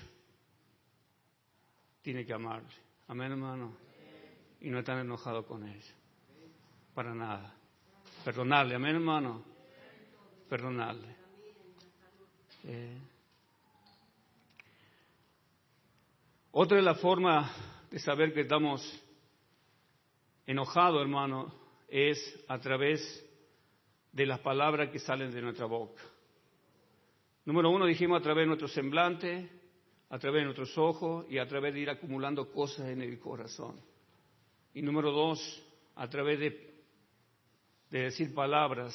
[2.07, 2.69] tiene que amarle.
[3.09, 3.75] Amén, hermano.
[4.61, 5.93] Y no estar enojado con ellos.
[6.93, 7.53] Para nada.
[8.23, 9.43] Perdonarle, amén, hermano.
[10.47, 11.13] Perdonarle.
[12.63, 12.97] Eh.
[16.51, 17.51] Otra de las formas
[17.91, 18.81] de saber que estamos
[20.45, 21.53] enojados, hermano,
[21.89, 22.17] es
[22.47, 23.01] a través
[24.13, 26.01] de las palabras que salen de nuestra boca.
[27.43, 29.56] Número uno, dijimos a través de nuestro semblante,
[30.09, 33.79] a través de nuestros ojos y a través de ir acumulando cosas en el corazón.
[34.73, 35.63] Y número dos,
[35.95, 36.67] a través de,
[37.89, 38.93] decir palabras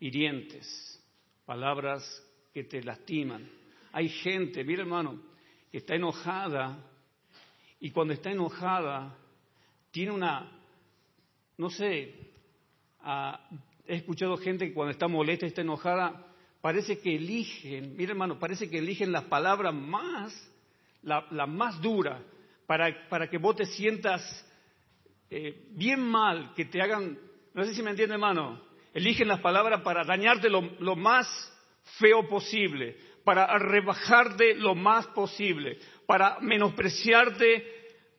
[0.00, 0.66] hirientes,
[1.44, 2.02] palabras
[2.52, 3.48] que te lastiman.
[3.92, 5.20] Hay gente, mira hermano,
[5.70, 6.78] que está enojada
[7.80, 9.16] y cuando está enojada
[9.90, 10.50] tiene una,
[11.58, 12.14] no sé,
[13.00, 13.48] ah,
[13.86, 16.31] he escuchado gente que cuando está molesta, está enojada,
[16.62, 20.32] parece que eligen, mira hermano, parece que eligen las palabras más,
[21.02, 22.22] la, más dura,
[22.66, 24.22] para, para, que vos te sientas
[25.28, 27.18] eh, bien mal, que te hagan,
[27.52, 28.62] no sé si me entiende hermano,
[28.94, 31.26] eligen las palabras para dañarte lo, lo más
[31.98, 37.66] feo posible, para rebajarte lo más posible, para menospreciarte,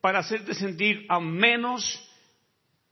[0.01, 1.81] para hacerte sentir a menos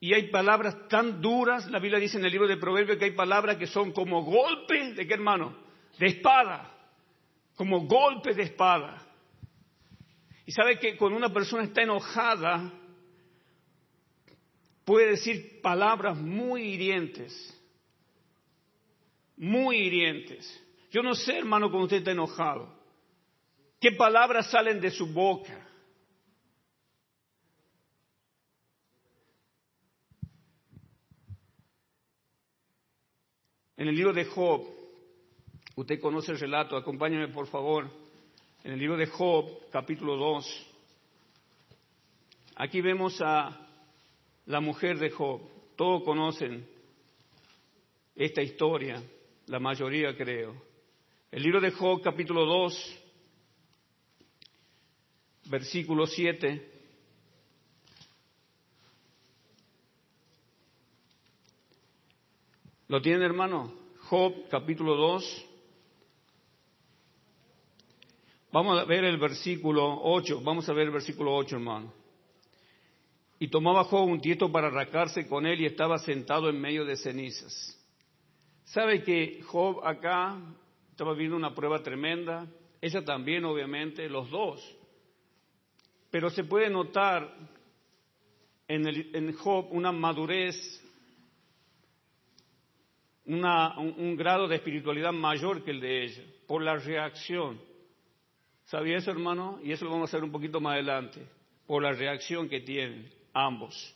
[0.04, 3.12] y hay palabras tan duras, la Biblia dice en el libro de Proverbios que hay
[3.12, 5.56] palabras que son como golpes, ¿de qué hermano?
[6.00, 6.76] De espada,
[7.56, 9.06] como golpes de espada.
[10.48, 12.74] Y sabe que cuando una persona está enojada,
[14.86, 17.56] puede decir palabras muy hirientes,
[19.38, 20.64] muy hirientes.
[20.90, 22.74] Yo no sé, hermano, cuando usted está enojado,
[23.80, 25.68] qué palabras salen de su boca.
[33.82, 34.62] En el libro de Job,
[35.76, 37.90] usted conoce el relato, acompáñame por favor
[38.64, 40.68] en el libro de Job, capítulo 2.
[42.58, 43.68] Aquí vemos a
[44.46, 45.42] la mujer de Job.
[45.76, 46.64] Todos conocen
[48.16, 49.02] esta historia,
[49.48, 50.62] la mayoría creo.
[51.32, 53.00] El libro de Job, capítulo 2,
[55.46, 56.71] versículo 7.
[62.92, 63.74] ¿Lo tienen, hermano?
[64.10, 65.46] Job, capítulo 2.
[68.52, 70.42] Vamos a ver el versículo 8.
[70.44, 71.94] Vamos a ver el versículo 8, hermano.
[73.40, 76.98] Y tomaba Job un tieto para arracarse con él y estaba sentado en medio de
[76.98, 77.80] cenizas.
[78.66, 80.38] ¿Sabe que Job acá
[80.90, 82.46] estaba viviendo una prueba tremenda?
[82.82, 84.62] Ella también, obviamente, los dos.
[86.10, 87.34] Pero se puede notar
[88.68, 90.82] en, en Job una madurez,
[93.34, 97.62] un, grado de espiritualidad mayor que el de ella, por la reacción.
[98.66, 99.60] ¿Sabía eso, hermano?
[99.64, 101.28] Y eso lo vamos a hacer un poquito más adelante,
[101.66, 103.96] por la reacción que tienen ambos,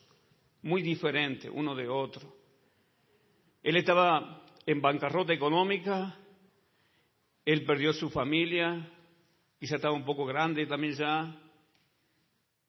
[0.61, 2.33] muy diferente uno de otro.
[3.61, 6.17] Él estaba en bancarrota económica,
[7.43, 8.89] él perdió su familia,
[9.59, 11.35] quizá estaba un poco grande también ya,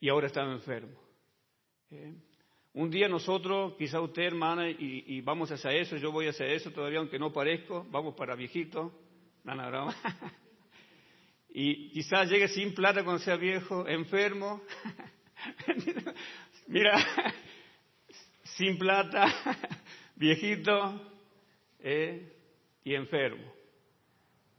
[0.00, 1.00] y ahora estaba enfermo.
[1.90, 2.14] ¿Eh?
[2.76, 6.98] Un día nosotros, quizá usted hermana, y, vamos hacia eso, yo voy hacia eso todavía,
[6.98, 8.92] aunque no parezco, vamos para viejito,
[11.54, 14.60] y quizá llegue sin plata cuando sea viejo, enfermo,
[16.66, 16.96] Mira,
[18.42, 19.24] sin plata,
[20.16, 21.00] viejito
[21.78, 22.30] eh,
[22.84, 23.54] y enfermo.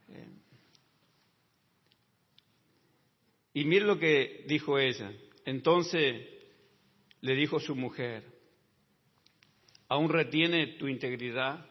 [0.10, 0.28] Eh.
[3.54, 5.12] Y mire lo que dijo ella.
[5.46, 6.37] Entonces
[7.28, 8.24] le dijo su mujer,
[9.88, 11.66] ¿aún retiene tu integridad?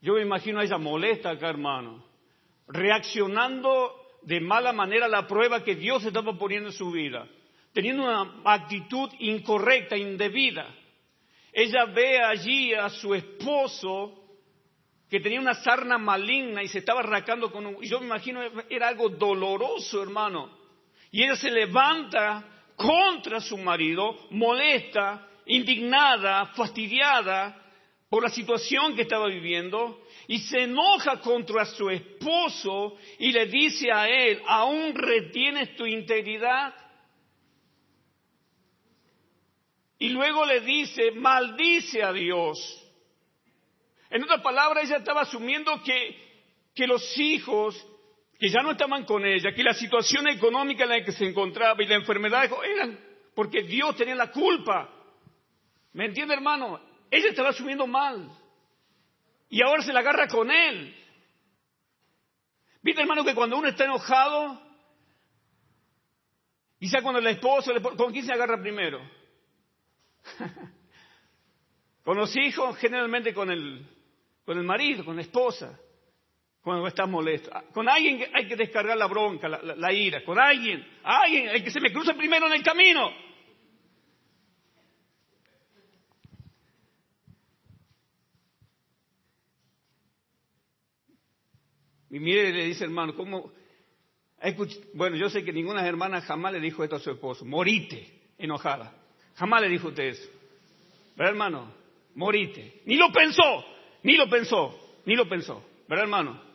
[0.00, 2.04] Yo me imagino a ella molesta acá, hermano,
[2.66, 7.28] reaccionando de mala manera a la prueba que Dios estaba poniendo en su vida
[7.72, 10.74] teniendo una actitud incorrecta, indebida.
[11.52, 14.14] Ella ve allí a su esposo
[15.08, 17.80] que tenía una sarna maligna y se estaba arrancando con un...
[17.82, 20.58] Yo me imagino era algo doloroso, hermano.
[21.12, 27.60] Y ella se levanta contra su marido, molesta, indignada, fastidiada
[28.08, 33.90] por la situación que estaba viviendo y se enoja contra su esposo y le dice
[33.90, 36.72] a él, ¿aún retienes tu integridad?
[39.98, 42.58] Y luego le dice, maldice a Dios.
[44.08, 46.16] En otras palabras, ella estaba asumiendo que,
[46.76, 47.74] que los hijos
[48.38, 51.82] que ya no estaban con ella, que la situación económica en la que se encontraba
[51.82, 52.98] y la enfermedad eran
[53.34, 54.88] porque Dios tenía la culpa.
[55.92, 56.80] ¿Me entiende, hermano?
[57.10, 58.30] Ella estaba asumiendo mal.
[59.48, 60.94] Y ahora se la agarra con él.
[62.82, 64.60] ¿Viste, hermano, que cuando uno está enojado,
[66.78, 69.00] quizá cuando la esposa, ¿con quién se agarra primero?
[72.04, 73.84] con los hijos, generalmente con el,
[74.44, 75.78] con el marido, con la esposa,
[76.68, 77.48] cuando estás molesto.
[77.50, 80.22] Ah, con alguien hay que descargar la bronca, la, ira.
[80.22, 83.10] Con alguien, alguien, el que se me cruce primero en el camino.
[92.10, 93.50] Y mire, le dice hermano, ¿cómo?
[94.92, 98.94] Bueno, yo sé que ninguna hermana jamás le dijo esto a su esposo, morite, enojada.
[99.36, 100.28] Jamás le dijo usted eso.
[101.16, 101.72] ¿Verdad, hermano?
[102.14, 102.82] Morite.
[102.84, 103.64] Ni lo pensó,
[104.02, 105.64] ni lo pensó, ni lo pensó.
[105.88, 106.47] ¿Verdad, hermano?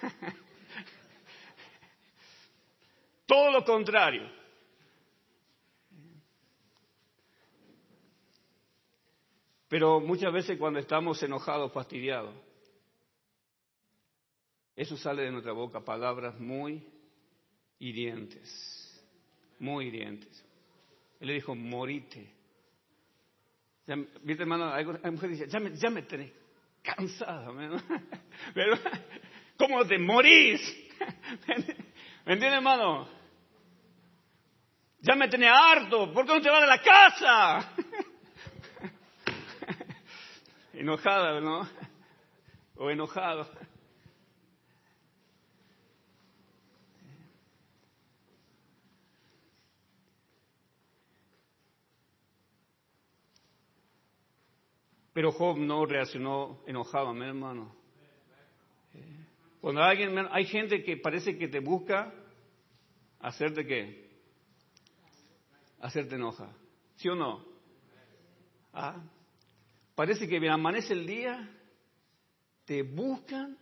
[3.26, 4.28] Todo lo contrario.
[9.68, 12.34] Pero muchas veces cuando estamos enojados, fastidiados,
[14.74, 16.84] eso sale de nuestra boca, palabras muy
[17.78, 18.80] hirientes
[19.60, 20.44] muy hirientes.
[21.20, 22.28] Él le dijo, morite.
[24.22, 24.72] ¿Viste, hermano?
[24.72, 26.32] Hay, mujeres que dicen, ya me, tenés
[26.82, 27.52] cansada.
[28.54, 28.76] Pero,
[29.60, 30.60] ¿cómo te morís?
[32.24, 33.06] ¿Me entiendes, hermano?
[35.00, 36.12] Ya me tenés harto.
[36.12, 37.74] ¿Por qué no te vas a la casa?
[40.72, 41.68] Enojada, ¿no?
[42.76, 43.50] O enojado.
[55.12, 57.79] Pero Job no reaccionó enojado, mi hermano.
[59.60, 62.12] Cuando alguien, hay gente que parece que te busca
[63.20, 64.10] hacerte qué?
[65.80, 66.50] Hacerte enoja.
[66.96, 67.44] ¿Sí o no?
[68.72, 69.02] ¿Ah?
[69.94, 71.50] Parece que amanece el día,
[72.64, 73.58] te buscan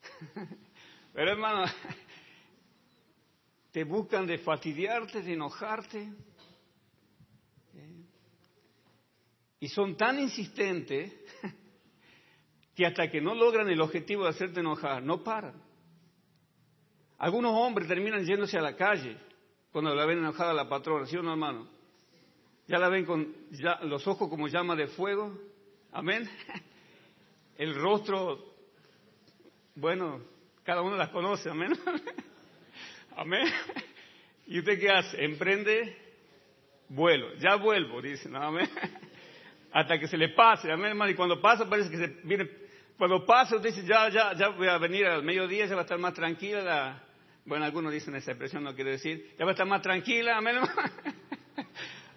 [1.12, 1.64] Pero hermano,
[3.72, 6.12] te buscan de fastidiarte, de enojarte.
[9.62, 11.12] Y son tan insistentes
[12.74, 15.60] que hasta que no logran el objetivo de hacerte enojar, no paran.
[17.18, 19.16] Algunos hombres terminan yéndose a la calle
[19.72, 21.68] cuando la ven enojada la patrona, ¿sí o no, hermano?
[22.66, 23.34] Ya la ven con
[23.82, 25.36] los ojos como llama de fuego,
[25.92, 26.28] amén.
[27.58, 28.54] El rostro,
[29.74, 30.22] bueno,
[30.64, 31.72] cada uno las conoce, amén.
[33.16, 33.46] Amén.
[34.46, 35.22] ¿Y usted qué hace?
[35.22, 35.94] Emprende
[36.88, 37.34] vuelo.
[37.34, 38.70] Ya vuelvo, dicen, amén.
[39.72, 41.10] Hasta que se le pase, amén, hermano.
[41.10, 42.48] Y cuando pasa, parece que se viene.
[42.98, 45.84] Cuando pasa, usted dice, ya, ya, ya voy a venir al mediodía, ya va a
[45.84, 46.62] estar más tranquila.
[46.62, 47.02] La...
[47.44, 49.34] Bueno, algunos dicen esa expresión, no quiere decir.
[49.38, 50.74] Ya va a estar más tranquila, amén, hermano.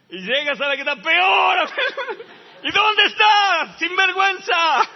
[0.10, 1.70] Y llega, sabe que está peor.
[2.62, 3.80] ¿Y dónde estás?
[3.80, 4.88] Sin vergüenza.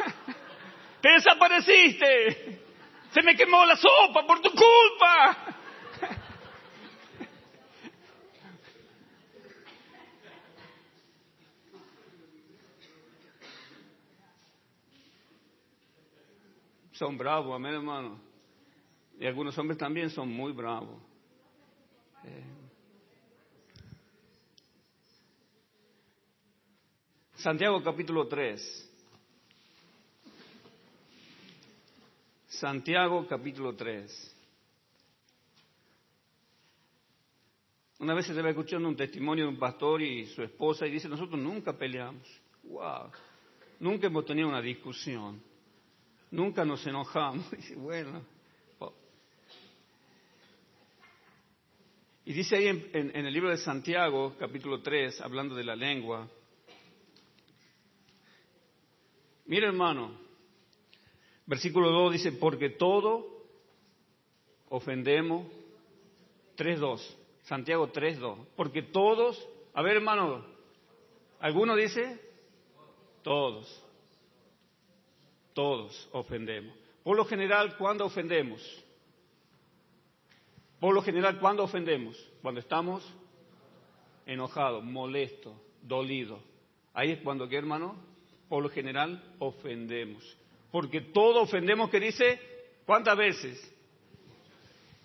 [1.01, 2.61] Te desapareciste.
[3.09, 5.56] Se me quemó la sopa por tu culpa.
[16.97, 18.19] Son bravos, amén hermano.
[19.19, 20.99] Y algunos hombres también son muy bravos.
[22.23, 22.43] Eh.
[27.35, 28.93] Santiago capítulo 3.
[32.47, 34.35] Santiago capítulo 3.
[37.99, 41.07] Una vez se estaba escuchando un testimonio de un pastor y su esposa y dice,
[41.07, 42.27] nosotros nunca peleamos.
[42.63, 43.11] Wow.
[43.79, 45.41] Nunca hemos tenido una discusión.
[46.31, 47.49] Nunca nos enojamos.
[47.57, 48.21] Dice, bueno.
[52.25, 56.27] Y dice ahí en, el libro de Santiago, capítulo 3, hablando de la lengua.
[59.45, 60.11] Mira hermano,
[61.45, 63.45] versículo 2 dice, porque todo
[64.67, 65.47] ofendemos,
[66.57, 70.45] 3.2, Santiago 3.2, porque todos, a ver hermano,
[71.39, 72.19] ¿alguno dice?
[73.23, 73.86] Todos
[75.57, 76.71] todos ofendemos.
[77.03, 78.61] Por lo general, ¿cuándo ofendemos?
[80.79, 82.15] Por lo general, ¿cuándo ofendemos?
[82.43, 83.03] Cuando estamos
[84.27, 86.39] enojados, molestos, dolidos.
[86.93, 87.95] Ahí es cuando, ¿qué hermano?
[88.47, 90.37] Por lo general, ofendemos.
[90.71, 92.39] Porque todo ofendemos, que dice?
[92.85, 93.75] ¿Cuántas veces?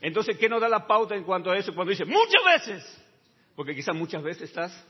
[0.02, 1.74] Entonces, ¿qué nos da la pauta en cuanto a eso?
[1.74, 3.04] Cuando dice, muchas veces.
[3.56, 4.86] Porque quizás muchas veces estás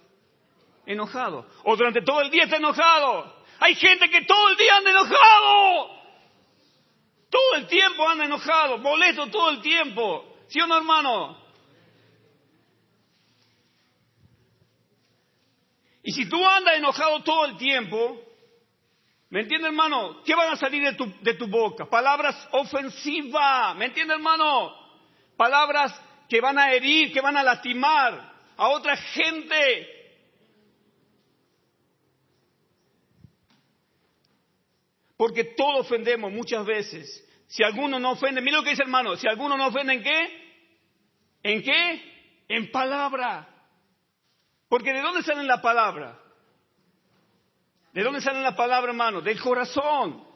[0.86, 1.46] enojado.
[1.62, 3.41] O durante todo el día estás enojado.
[3.64, 6.02] Hay gente que todo el día anda enojado.
[7.30, 10.36] Todo el tiempo anda enojado, molesto todo el tiempo.
[10.48, 11.40] ¿Sí o no, hermano?
[16.02, 18.20] Y si tú andas enojado todo el tiempo,
[19.30, 20.24] ¿me entiende, hermano?
[20.24, 21.88] ¿Qué van a salir de tu, de tu boca?
[21.88, 24.74] Palabras ofensivas, ¿me entiende, hermano?
[25.36, 25.94] Palabras
[26.28, 29.91] que van a herir, que van a lastimar a otra gente.
[35.22, 37.24] Porque todos ofendemos muchas veces.
[37.46, 40.56] Si alguno no ofende, mira lo que dice hermano, si alguno no ofende en qué?
[41.44, 42.44] ¿En qué?
[42.48, 43.48] En palabra.
[44.68, 46.18] Porque ¿de dónde sale la palabra?
[47.92, 49.20] ¿De dónde sale la palabra, hermano?
[49.20, 50.26] Del corazón.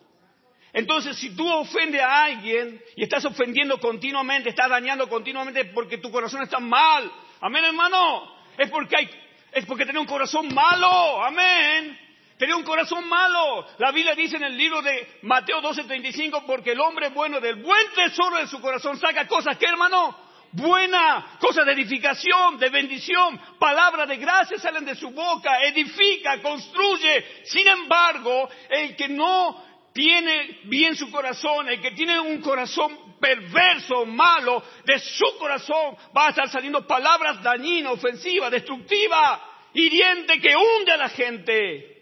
[0.72, 6.12] Entonces, si tú ofendes a alguien y estás ofendiendo continuamente, estás dañando continuamente porque tu
[6.12, 9.11] corazón está mal, amén, hermano, es porque hay,
[9.51, 12.06] es porque tiene un corazón malo, amén.
[12.38, 13.66] Tenía un corazón malo.
[13.79, 17.93] La Biblia dice en el libro de Mateo 12:35, porque el hombre bueno del buen
[17.95, 20.14] tesoro de su corazón saca cosas que, hermano,
[20.53, 27.43] buena, cosas de edificación, de bendición, palabras de gracia salen de su boca, edifica, construye.
[27.45, 29.64] Sin embargo, el que no
[29.95, 36.26] tiene bien su corazón, el que tiene un corazón perverso, malo, de su corazón va
[36.26, 39.41] a estar saliendo palabras dañinas, ofensivas, destructivas,
[39.72, 41.95] hirientes que hunde a la gente.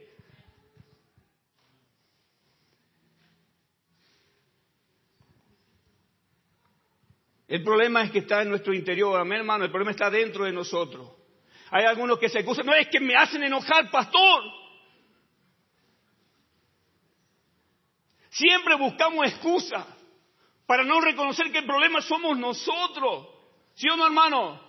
[7.47, 10.53] El problema es que está en nuestro interior, amén hermano, el problema está dentro de
[10.53, 11.11] nosotros.
[11.71, 14.43] Hay algunos que se acusan, no es que me hacen enojar, pastor.
[18.31, 19.87] Siempre buscamos excusas
[20.67, 23.29] para no reconocer que el problema somos nosotros.
[23.75, 24.64] ¿Sí o no, hermano?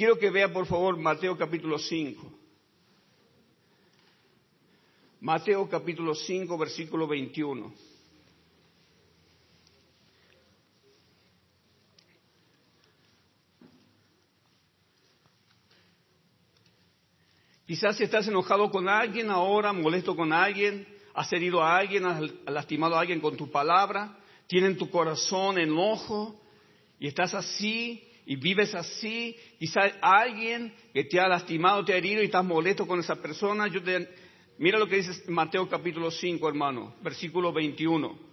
[0.00, 2.32] Quiero que vea, por favor, Mateo capítulo 5.
[5.20, 7.70] Mateo capítulo 5, versículo 21.
[17.66, 22.96] Quizás estás enojado con alguien ahora, molesto con alguien, has herido a alguien, has lastimado
[22.96, 26.40] a alguien con tu palabra, tiene tu corazón enojo
[26.98, 29.36] y estás así y vives así.
[29.58, 33.68] Quizás alguien que te ha lastimado, te ha herido y estás molesto con esa persona.
[33.68, 34.08] Yo te,
[34.58, 38.30] mira lo que dice Mateo capítulo 5, hermano, versículo 21.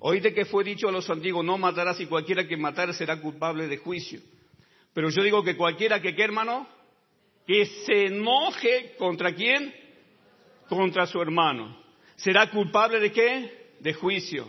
[0.00, 3.66] Oíste que fue dicho a los antiguos, no matarás y cualquiera que matare será culpable
[3.66, 4.20] de juicio.
[4.94, 6.68] Pero yo digo que cualquiera que, ¿qué hermano?
[7.46, 9.74] Que se enoje contra quién?
[10.68, 11.76] Contra su hermano.
[12.16, 13.67] ¿Será culpable de qué?
[13.80, 14.48] De juicio.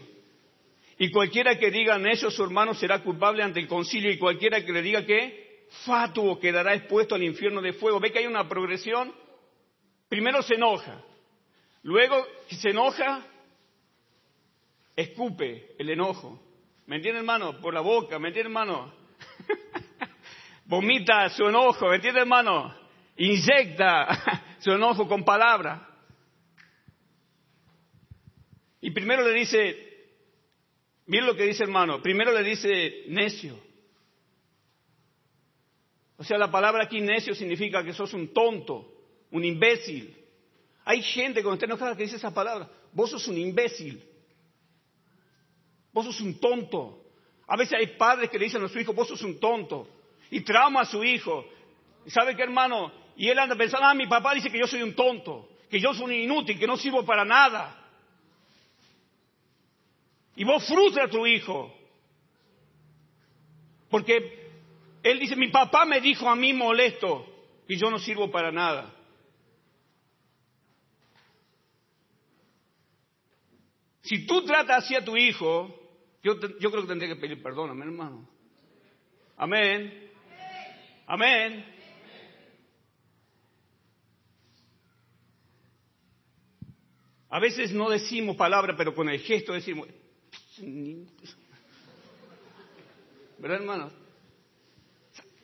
[0.98, 4.74] Y cualquiera que diga eso su hermano será culpable ante el concilio y cualquiera que
[4.74, 8.00] le diga que fatuo quedará expuesto al infierno de fuego.
[8.00, 9.14] ¿Ve que hay una progresión?
[10.10, 11.02] Primero se enoja,
[11.84, 13.26] luego se enoja,
[14.96, 16.42] escupe el enojo.
[16.88, 17.62] ¿Me entiende, hermano?
[17.62, 18.92] Por la boca, ¿me entiende, hermano?
[20.66, 22.76] Vomita su enojo, ¿me entiende, hermano?
[23.16, 25.89] Inyecta su enojo con palabra.
[28.82, 30.08] Y primero le dice,
[31.06, 33.60] miren lo que dice hermano, primero le dice necio.
[36.18, 38.92] O sea, la palabra aquí necio significa que sos un tonto,
[39.32, 40.16] un imbécil.
[40.86, 44.04] Hay gente cuando está enojada que dice esa palabra, vos sos un imbécil.
[45.94, 47.06] Vos sos un tonto.
[47.48, 49.88] A veces hay padres que le dicen a su hijo, vos sos un tonto.
[50.30, 51.46] Y trauma a su hijo.
[52.06, 52.92] ¿Y sabe qué, hermano?
[53.16, 55.94] Y él anda pensando, ah, mi papá dice que yo soy un tonto, que yo
[55.94, 57.79] soy un inútil, que no sirvo para nada.
[60.40, 61.70] Y vos frustras a tu hijo.
[63.90, 64.52] Porque
[65.04, 67.26] él dice, mi papá me dijo a mí molesto
[67.68, 68.96] y yo no sirvo para nada.
[74.04, 75.78] Si tú tratas así a tu hijo,
[76.24, 78.30] yo, yo creo que tendría que pedir perdón, amén, hermano.
[79.36, 80.10] Amén.
[81.06, 81.66] Amén.
[87.30, 89.90] A veces no decimos palabra, pero con el gesto decimos.
[93.38, 93.92] ¿Verdad, hermano?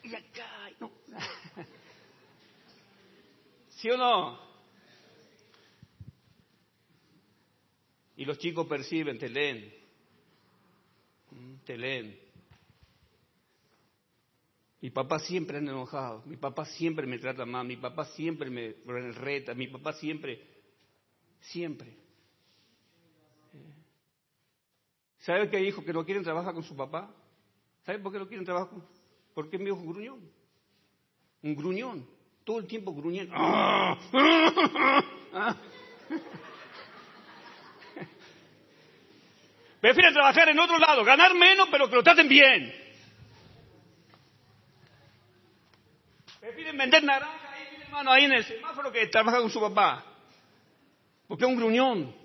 [3.69, 4.37] ¿Sí o no?
[8.17, 9.73] Y los chicos perciben, te leen.
[11.65, 12.19] Te leen.
[14.81, 18.75] Mi papá siempre anda enojado, mi papá siempre me trata mal, mi papá siempre me
[19.13, 20.45] reta, mi papá siempre,
[21.41, 22.04] siempre.
[25.25, 27.09] ¿Sabe que hay que no quieren trabajar con su papá?
[27.83, 28.87] ¿Sabe por qué no quieren trabajar con?
[29.33, 30.19] Porque mi hijo gruñón.
[31.41, 32.07] Un gruñón.
[32.43, 33.33] Todo el tiempo gruñendo.
[39.81, 42.71] Prefieren trabajar en otro lado, ganar menos, pero que lo traten bien.
[46.39, 50.05] Prefieren vender naranja ahí, hermano, ahí en el semáforo que trabaja con su papá.
[51.27, 52.24] Porque es un gruñón.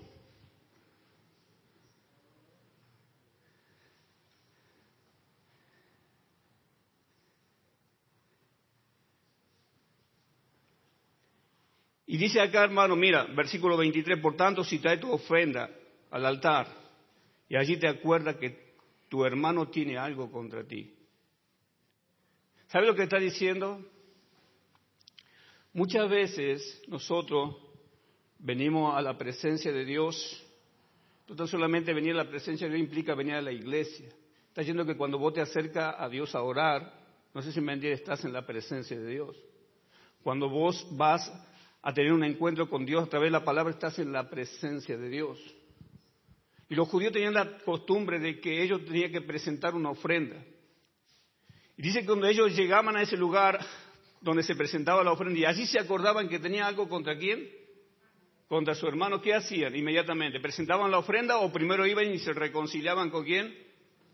[12.21, 15.71] Dice acá, hermano, mira, versículo 23, por tanto, si trae tu ofrenda
[16.11, 16.69] al altar
[17.49, 18.75] y allí te acuerdas que
[19.09, 20.95] tu hermano tiene algo contra ti.
[22.69, 23.85] ¿Sabe lo que está diciendo?
[25.73, 27.57] Muchas veces nosotros
[28.39, 30.47] venimos a la presencia de Dios.
[31.27, 34.09] No solamente venir a la presencia de Dios implica venir a la iglesia.
[34.49, 36.93] Está diciendo que cuando vos te acercas a Dios a orar,
[37.33, 39.37] no sé si me entiendes, estás en la presencia de Dios.
[40.23, 41.33] Cuando vos vas
[41.83, 44.97] a tener un encuentro con Dios a través de la palabra, estás en la presencia
[44.97, 45.39] de Dios.
[46.69, 50.37] Y los judíos tenían la costumbre de que ellos tenían que presentar una ofrenda.
[51.77, 53.59] Y dice que cuando ellos llegaban a ese lugar
[54.21, 57.49] donde se presentaba la ofrenda y allí se acordaban que tenía algo contra quién,
[58.47, 60.41] contra su hermano, ¿qué hacían inmediatamente?
[60.41, 63.57] ¿Presentaban la ofrenda o primero iban y se reconciliaban con quién?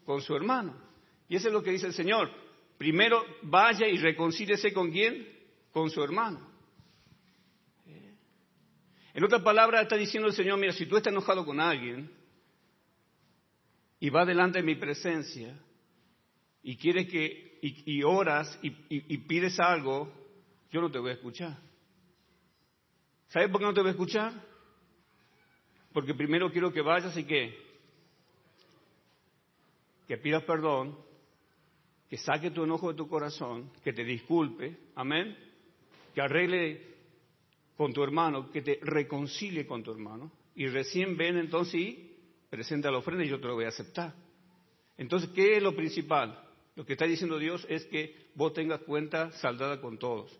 [0.04, 0.80] Con su hermano.
[1.28, 2.30] Y eso es lo que dice el Señor.
[2.78, 5.26] Primero vaya y reconcíliese con quién?
[5.72, 6.45] Con su hermano.
[9.16, 12.10] En otras palabras, está diciendo el Señor, mira, si tú estás enojado con alguien
[13.98, 15.58] y va delante de mi presencia
[16.62, 20.12] y quieres que, y, oras y, y pides algo,
[20.70, 21.56] yo no te voy a escuchar.
[23.28, 24.34] ¿Sabes por qué no te voy a escuchar?
[25.94, 27.58] Porque primero quiero que vayas y que,
[30.06, 30.94] que pidas perdón,
[32.10, 35.38] que saque tu enojo de tu corazón, que te disculpe, amén,
[36.14, 36.95] que arregle
[37.76, 42.16] con tu hermano, que te reconcilie con tu hermano, y recién ven entonces y
[42.48, 44.14] presenta la ofrenda y yo te lo voy a aceptar.
[44.96, 46.42] Entonces, ¿qué es lo principal?
[46.74, 50.34] Lo que está diciendo Dios es que vos tengas cuenta saldada con todos.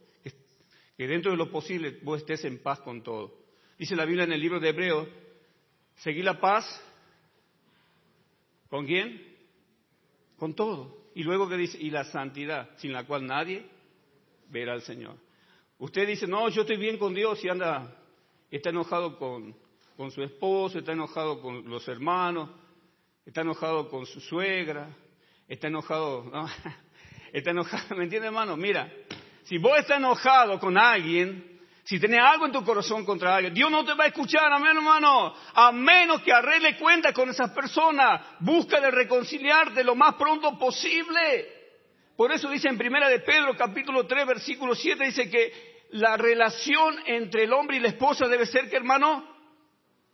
[0.97, 3.33] Que dentro de lo posible vos estés en paz con todos.
[3.79, 5.07] Dice la Biblia en el libro de Hebreos,
[5.97, 6.65] seguir la paz.
[8.71, 9.37] ¿Con quién?
[10.39, 11.11] Con todo.
[11.15, 13.67] Y luego que dice, y la santidad, sin la cual nadie
[14.49, 15.17] verá al Señor.
[15.79, 17.95] Usted dice, no, yo estoy bien con Dios y anda,
[18.51, 19.55] está enojado con,
[19.97, 22.49] con su esposo, está enojado con los hermanos,
[23.27, 24.89] está enojado con su suegra,
[25.47, 26.49] está enojado, ¿no?
[27.33, 28.57] está enojado, ¿me entiende hermano?
[28.57, 28.91] Mira,
[29.45, 33.71] si vos estás enojado con alguien, si tenés algo en tu corazón contra alguien, Dios
[33.71, 38.23] no te va a escuchar, amén hermano, a menos que arregle cuenta con esas personas,
[38.41, 41.56] busca de reconciliarte lo más pronto posible.
[42.17, 46.97] Por eso dice en Primera de Pedro capítulo 3 versículo 7, dice que la relación
[47.05, 49.29] entre el hombre y la esposa debe ser que hermano,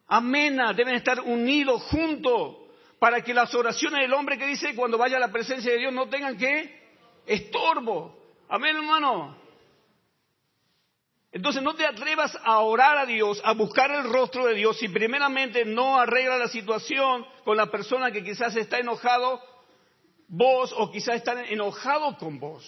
[0.09, 2.57] amena, deben estar unidos juntos
[2.99, 5.93] para que las oraciones del hombre que dice cuando vaya a la presencia de Dios
[5.93, 6.83] no tengan que
[7.25, 8.19] estorbo.
[8.49, 9.41] Amén, hermano.
[11.31, 14.89] Entonces no te atrevas a orar a Dios, a buscar el rostro de Dios si
[14.89, 19.41] primeramente no arregla la situación con la persona que quizás está enojado
[20.33, 22.65] vos o quizás está enojado con vos.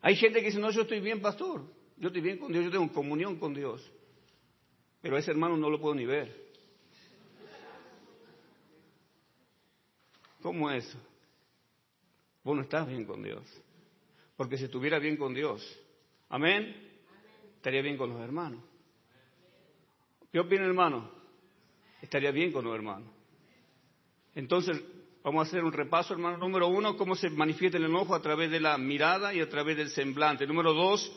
[0.00, 1.62] Hay gente que dice, no, yo estoy bien, pastor,
[1.96, 3.80] yo estoy bien con Dios, yo tengo comunión con Dios.
[5.00, 6.42] Pero a ese hermano no lo puedo ni ver.
[10.42, 10.92] ¿Cómo es?
[12.42, 13.44] Vos no estás bien con Dios.
[14.36, 15.62] Porque si estuviera bien con Dios,
[16.28, 16.90] amén,
[17.54, 18.60] estaría bien con los hermanos.
[20.32, 21.21] ¿Qué opina hermano?
[22.02, 23.08] Estaría bien con los hermanos.
[24.34, 24.82] Entonces,
[25.22, 26.36] vamos a hacer un repaso, hermano.
[26.36, 29.76] Número uno, cómo se manifiesta el enojo a través de la mirada y a través
[29.76, 30.46] del semblante.
[30.46, 31.10] Número dos,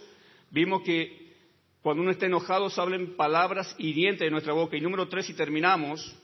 [0.52, 1.34] vimos que
[1.82, 4.78] cuando uno está enojado, salen palabras hirientes de nuestra boca.
[4.78, 6.16] Y número tres, y terminamos,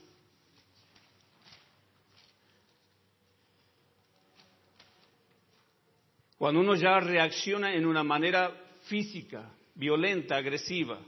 [6.38, 10.99] cuando uno ya reacciona en una manera física, violenta, agresiva.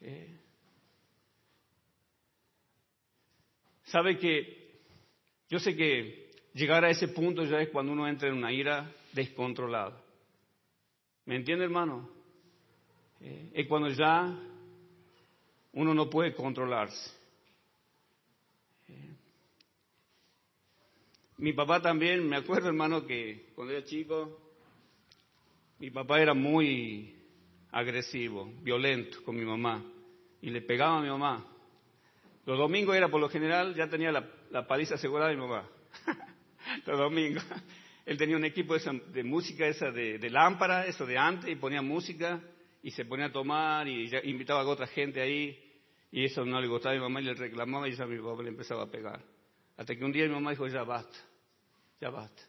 [0.00, 0.37] Eh,
[3.88, 4.58] sabe que
[5.48, 8.90] yo sé que llegar a ese punto ya es cuando uno entra en una ira
[9.12, 10.00] descontrolada.
[11.24, 12.08] ¿Me entiende, hermano?
[13.20, 14.34] Eh, es cuando ya
[15.72, 17.10] uno no puede controlarse.
[18.88, 19.14] Eh,
[21.38, 24.38] mi papá también, me acuerdo hermano que cuando era chico,
[25.78, 27.14] mi papá era muy
[27.70, 29.82] agresivo, violento con mi mamá
[30.40, 31.44] y le pegaba a mi mamá.
[32.48, 35.68] Los domingos era por lo general, ya tenía la, paliza asegurada de mi mamá.
[36.86, 37.44] Los domingos.
[38.06, 42.40] Él tenía un equipo de, música esa de, lámpara, eso de antes, y ponía música
[42.82, 45.62] y se ponía a tomar y invitaba a otra gente ahí
[46.10, 48.42] y eso no le gustaba a mi mamá y le reclamaba y ya mi papá
[48.42, 49.20] le empezaba a pegar.
[49.76, 51.18] Hasta que un día mi mamá dijo, ya basta,
[52.00, 52.42] ya basta,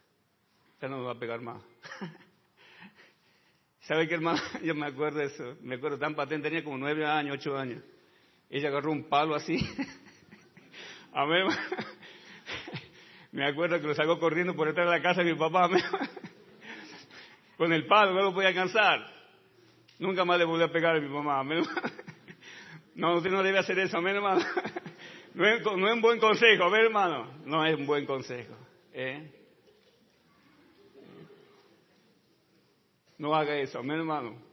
[0.80, 1.62] ya no me va a pegar más.
[3.82, 4.40] ¿Sabe qué hermano?
[4.64, 7.82] Yo me acuerdo de eso, me acuerdo tan patente, tenía como nueve años, ocho años.
[8.50, 9.56] Ella agarró un palo así.
[11.12, 11.34] a mí,
[13.32, 15.70] me acuerdo que lo sacó corriendo por detrás de la casa de mi papá.
[17.56, 19.06] Con el palo, no lo podía alcanzar.
[20.00, 21.44] Nunca más le volví a pegar a mi mamá.
[22.94, 24.44] No, usted no debe hacer eso, amén, hermano.
[25.34, 27.30] No es, un buen consejo, a ver, hermano.
[27.44, 28.56] No es un buen consejo.
[28.92, 29.30] ¿eh?
[33.18, 34.49] No haga eso, amén, hermano.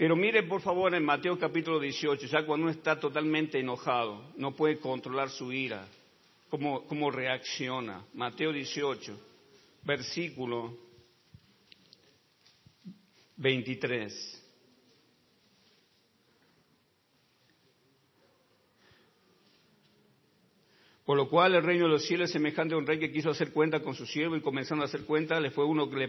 [0.00, 4.56] Pero mire, por favor, en Mateo capítulo 18, ya cuando uno está totalmente enojado, no
[4.56, 5.86] puede controlar su ira,
[6.48, 8.06] cómo, cómo reacciona.
[8.14, 9.14] Mateo 18,
[9.82, 10.74] versículo
[13.36, 14.40] 23.
[21.04, 23.28] Por lo cual el reino de los cielos es semejante a un rey que quiso
[23.28, 26.08] hacer cuenta con su siervo y comenzando a hacer cuenta le fue uno que le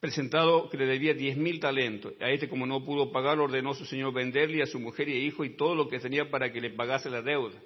[0.00, 2.14] presentado que le debía diez mil talentos.
[2.20, 5.44] A este como no pudo pagar ordenó su señor venderle a su mujer y hijo
[5.44, 7.60] y todo lo que tenía para que le pagase la deuda.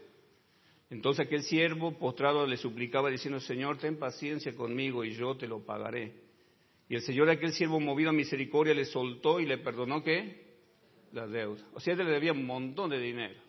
[0.91, 5.65] Entonces aquel siervo postrado le suplicaba diciendo Señor ten paciencia conmigo y yo te lo
[5.65, 6.13] pagaré.
[6.89, 10.45] Y el Señor aquel siervo movido a misericordia le soltó y le perdonó qué?
[11.13, 11.63] La deuda.
[11.73, 13.41] O sea, él le debía un montón de dinero.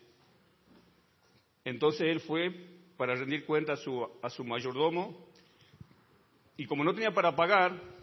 [1.65, 2.53] Entonces él fue
[2.95, 5.27] para rendir cuenta a su, a su mayordomo
[6.55, 7.94] y como no tenía para pagar,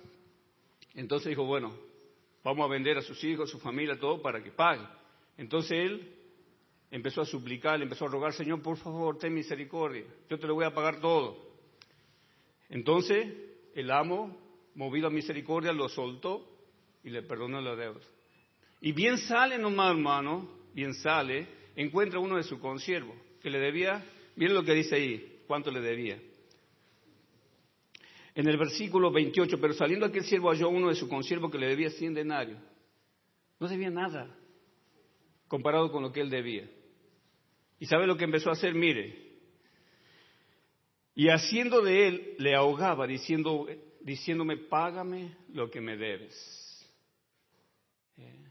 [0.95, 1.74] entonces dijo, bueno,
[2.45, 4.86] vamos a vender a sus hijos, a su familia, todo para que pague.
[5.36, 6.14] Entonces él
[6.90, 10.64] empezó a suplicar, empezó a rogar, Señor, por favor, ten misericordia, yo te lo voy
[10.64, 11.36] a pagar todo.
[12.68, 13.26] Entonces
[13.74, 14.36] el amo
[14.74, 16.47] movido a misericordia, lo soltó
[17.03, 18.01] y le perdonó la deuda.
[18.80, 24.05] Y bien sale nomás, hermano, bien sale, encuentra uno de sus consiervos que le debía,
[24.36, 26.18] miren lo que dice ahí, cuánto le debía.
[28.35, 31.68] En el versículo 28, pero saliendo aquel siervo halló uno de sus consiervos que le
[31.68, 32.59] debía 100 denarios.
[33.61, 34.35] No debía nada
[35.49, 36.66] comparado con lo que él debía.
[37.78, 38.74] ¿Y sabe lo que empezó a hacer?
[38.74, 39.33] Mire,
[41.14, 43.66] y haciendo de él, le ahogaba diciendo,
[44.01, 46.91] diciéndome, págame lo que me debes.
[48.16, 48.51] Eh.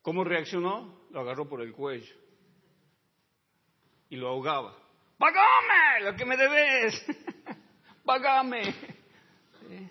[0.00, 1.06] ¿Cómo reaccionó?
[1.10, 2.14] Lo agarró por el cuello
[4.08, 4.74] y lo ahogaba.
[5.18, 7.06] ¡Págame lo que me debes!
[8.04, 8.68] ¡Págame!
[9.70, 9.88] Eh.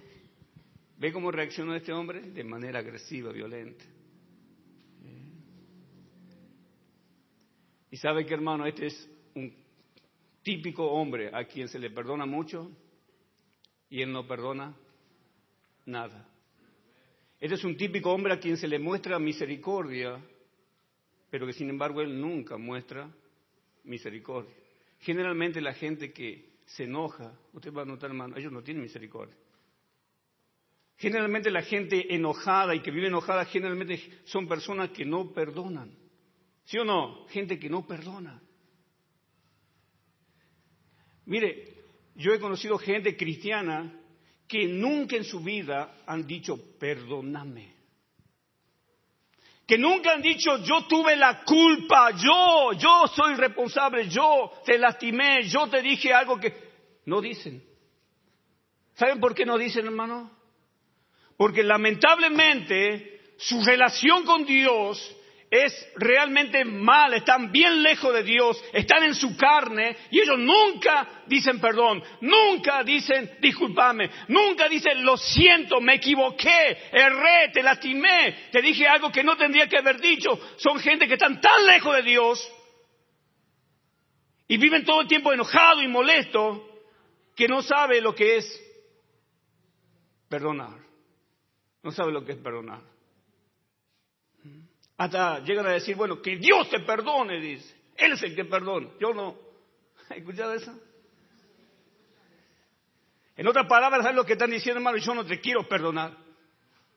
[0.98, 2.22] ¿Ve cómo reaccionó este hombre?
[2.22, 3.84] De manera agresiva, violenta.
[7.90, 9.54] Y sabe que hermano, este es un
[10.42, 12.72] típico hombre a quien se le perdona mucho
[13.90, 14.76] y él no perdona
[15.86, 16.28] nada.
[17.40, 20.20] Este es un típico hombre a quien se le muestra misericordia,
[21.30, 23.10] pero que sin embargo él nunca muestra
[23.84, 24.54] misericordia.
[25.00, 29.36] Generalmente la gente que se enoja, usted va a notar hermano, ellos no tienen misericordia.
[30.98, 35.92] Generalmente la gente enojada y que vive enojada, generalmente son personas que no perdonan.
[36.66, 37.28] ¿Sí o no?
[37.28, 38.42] Gente que no perdona.
[41.26, 41.74] Mire,
[42.16, 44.00] yo he conocido gente cristiana
[44.48, 47.74] que nunca en su vida han dicho, perdóname.
[49.66, 55.44] Que nunca han dicho, yo tuve la culpa, yo, yo soy responsable, yo te lastimé,
[55.44, 56.72] yo te dije algo que...
[57.06, 57.64] No dicen.
[58.96, 60.32] ¿Saben por qué no dicen, hermano?
[61.38, 65.16] Porque lamentablemente su relación con Dios
[65.54, 71.24] es realmente mal, están bien lejos de Dios, están en su carne y ellos nunca
[71.28, 78.64] dicen perdón, nunca dicen discúlpame, nunca dicen lo siento, me equivoqué, erré, te lastimé, te
[78.64, 80.40] dije algo que no tendría que haber dicho.
[80.58, 82.52] Son gente que están tan lejos de Dios
[84.48, 86.68] y viven todo el tiempo enojado y molesto
[87.36, 88.64] que no sabe lo que es
[90.30, 90.80] perdonar.
[91.84, 92.93] No sabe lo que es perdonar.
[94.98, 97.76] Hasta llegan a decir, bueno, que Dios te perdone, dice.
[97.96, 98.90] Él es el que perdona.
[99.00, 99.36] Yo no.
[100.10, 100.74] ¿Has escuchado eso?
[103.36, 104.98] En otras palabras, ¿sabes lo que están diciendo, hermano?
[104.98, 106.16] Yo no te quiero perdonar.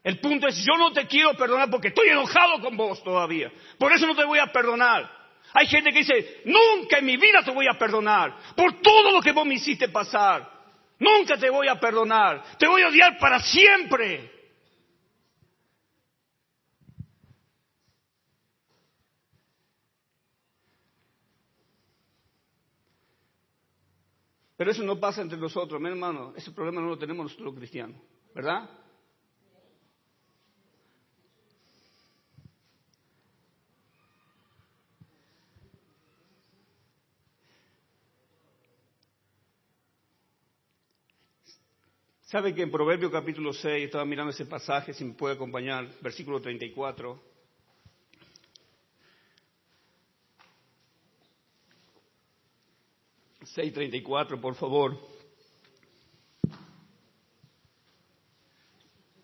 [0.04, 3.50] El punto es, yo no te quiero perdonar porque estoy enojado con vos todavía.
[3.78, 5.10] Por eso no te voy a perdonar.
[5.52, 9.20] Hay gente que dice, nunca en mi vida te voy a perdonar por todo lo
[9.20, 10.48] que vos me hiciste pasar.
[10.98, 12.56] Nunca te voy a perdonar.
[12.58, 14.35] Te voy a odiar para siempre.
[24.56, 26.32] Pero eso no pasa entre nosotros, mi hermano.
[26.34, 28.00] Ese problema no lo tenemos nosotros cristianos,
[28.34, 28.68] ¿verdad?
[42.22, 46.40] ¿Sabe que en Proverbio capítulo 6, estaba mirando ese pasaje, si me puede acompañar, versículo
[46.40, 47.35] 34?
[53.56, 55.00] 6.34, por favor.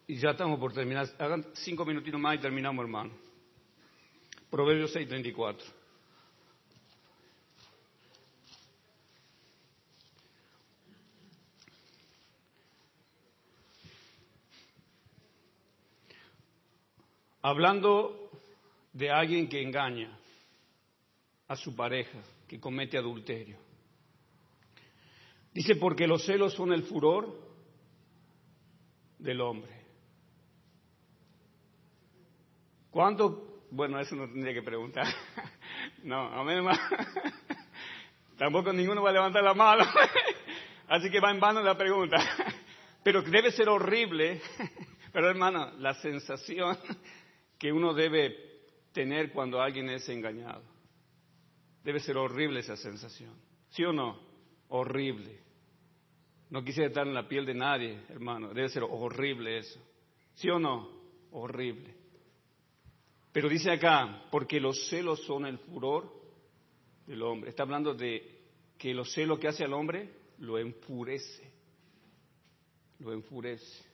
[0.07, 1.07] Y ya estamos por terminar.
[1.19, 3.13] Hagan cinco minutitos más y terminamos, hermano.
[4.51, 5.63] Proverbios 6.34.
[17.45, 18.31] Hablando
[18.93, 20.17] de alguien que engaña
[21.49, 23.72] a su pareja, que comete adulterio.
[25.53, 27.39] Dice, porque los celos son el furor
[29.19, 29.83] del hombre.
[32.91, 33.67] ¿Cuánto?
[33.71, 35.07] Bueno, eso no tendría que preguntar.
[36.05, 36.53] No, a mí
[38.37, 39.85] Tampoco ninguno va a levantar la mano.
[40.89, 42.17] Así que va en vano la pregunta.
[43.05, 44.41] Pero debe ser horrible.
[45.13, 46.77] Pero hermano, la sensación
[47.59, 48.37] que uno debe
[48.93, 50.63] tener cuando alguien es engañado.
[51.85, 53.35] Debe ser horrible esa sensación.
[53.71, 54.32] ¿Sí o no?
[54.73, 55.39] Horrible.
[56.51, 58.53] No quisiera estar en la piel de nadie, hermano.
[58.53, 59.81] Debe ser horrible eso.
[60.35, 60.89] ¿Sí o no?
[61.33, 61.95] Horrible.
[63.33, 66.13] Pero dice acá, porque los celos son el furor
[67.07, 67.51] del hombre.
[67.51, 68.41] Está hablando de
[68.79, 71.51] que los celos que hace al hombre lo enfurece.
[72.99, 73.85] Lo enfurece.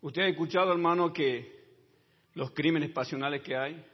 [0.00, 1.62] ¿Usted ha escuchado, hermano, que
[2.34, 3.84] los crímenes pasionales que hay,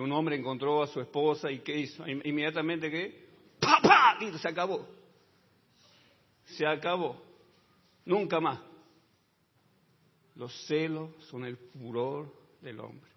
[0.00, 2.06] un hombre encontró a su esposa y qué hizo.
[2.06, 3.28] Inmediatamente que,
[3.60, 4.86] ¡pa, se acabó.
[6.44, 7.22] Se acabó.
[8.04, 8.60] Nunca más.
[10.34, 13.10] Los celos son el furor del hombre.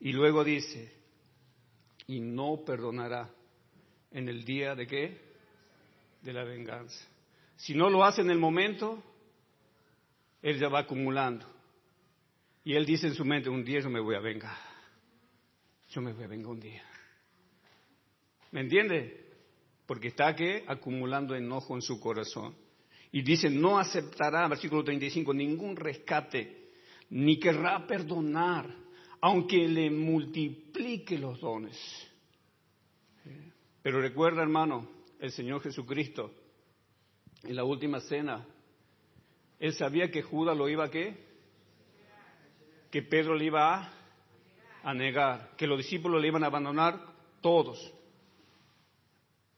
[0.00, 0.92] Y luego dice,
[2.06, 3.28] y no perdonará
[4.12, 5.20] en el día de qué?
[6.22, 7.04] De la venganza.
[7.56, 9.02] Si no lo hace en el momento,
[10.46, 11.44] él ya va acumulando.
[12.62, 14.56] Y él dice en su mente, un día yo me voy a vengar.
[15.90, 16.84] Yo me voy a vengar un día.
[18.52, 19.26] ¿Me entiende?
[19.86, 22.54] Porque está que acumulando enojo en su corazón.
[23.10, 26.70] Y dice, no aceptará, versículo 35, ningún rescate,
[27.10, 28.72] ni querrá perdonar,
[29.20, 31.76] aunque le multiplique los dones.
[33.82, 34.88] Pero recuerda, hermano,
[35.18, 36.32] el Señor Jesucristo,
[37.42, 38.46] en la última cena,
[39.58, 41.24] él sabía que Judas lo iba a qué?
[42.90, 43.92] Que Pedro le iba a,
[44.82, 47.00] a negar, que los discípulos le iban a abandonar
[47.40, 47.92] todos.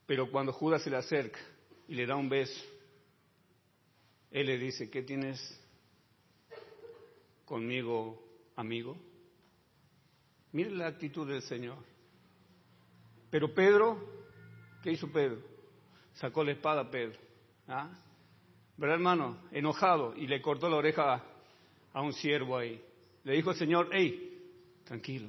[0.05, 1.39] Pero cuando Judas se le acerca
[1.87, 2.63] y le da un beso,
[4.31, 5.39] él le dice, ¿qué tienes
[7.45, 8.21] conmigo,
[8.55, 8.97] amigo?
[10.51, 11.77] Mire la actitud del Señor.
[13.29, 13.97] Pero Pedro,
[14.81, 15.41] ¿qué hizo Pedro?
[16.13, 17.19] Sacó la espada a Pedro.
[17.67, 17.89] ¿Ah?
[18.79, 19.37] ¿Verdad, hermano?
[19.51, 21.21] Enojado y le cortó la oreja
[21.91, 22.81] a, un siervo ahí.
[23.25, 24.41] Le dijo al Señor, hey,
[24.85, 25.27] tranquilo,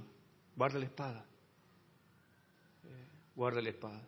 [0.55, 1.27] guarda la espada.
[2.85, 4.01] Eh, guarda la espada.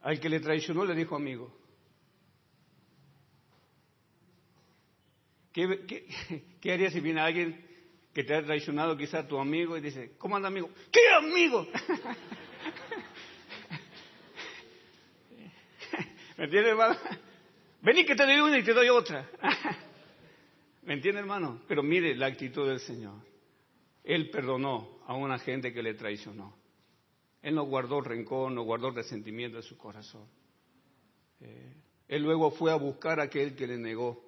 [0.00, 1.54] Al que le traicionó le dijo amigo.
[5.52, 6.06] ¿Qué, qué,
[6.60, 7.66] qué harías si viene alguien
[8.14, 10.70] que te ha traicionado quizá tu amigo y dice, ¿cómo anda amigo?
[10.90, 11.68] ¿Qué amigo?
[16.38, 16.96] ¿Me entiendes, hermano?
[17.86, 19.30] Vení que te doy una y te doy otra.
[20.82, 21.62] ¿Me entiende, hermano?
[21.68, 23.14] Pero mire la actitud del Señor.
[24.02, 26.52] Él perdonó a una gente que le traicionó.
[27.40, 30.26] Él no guardó rencor, no guardó resentimiento en su corazón.
[31.40, 31.74] Eh,
[32.08, 34.20] él luego fue a buscar a aquel que le negó,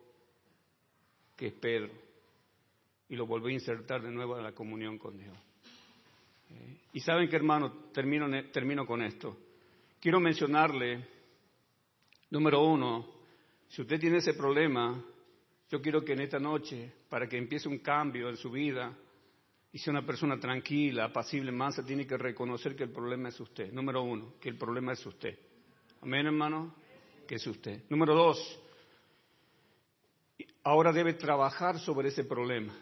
[1.34, 1.90] que es Pedro
[3.08, 5.36] y lo volví a insertar de nuevo en la comunión con Dios.
[6.50, 9.36] Eh, y saben que hermano, termino, termino con esto.
[10.00, 11.04] Quiero mencionarle,
[12.30, 13.17] número uno,
[13.68, 15.02] si usted tiene ese problema,
[15.70, 18.96] yo quiero que en esta noche, para que empiece un cambio en su vida
[19.70, 23.70] y sea una persona tranquila, apacible, mansa, tiene que reconocer que el problema es usted.
[23.72, 25.38] Número uno, que el problema es usted.
[26.00, 26.74] Amén, hermano,
[27.26, 27.82] que es usted.
[27.90, 28.60] Número dos,
[30.62, 32.74] ahora debe trabajar sobre ese problema.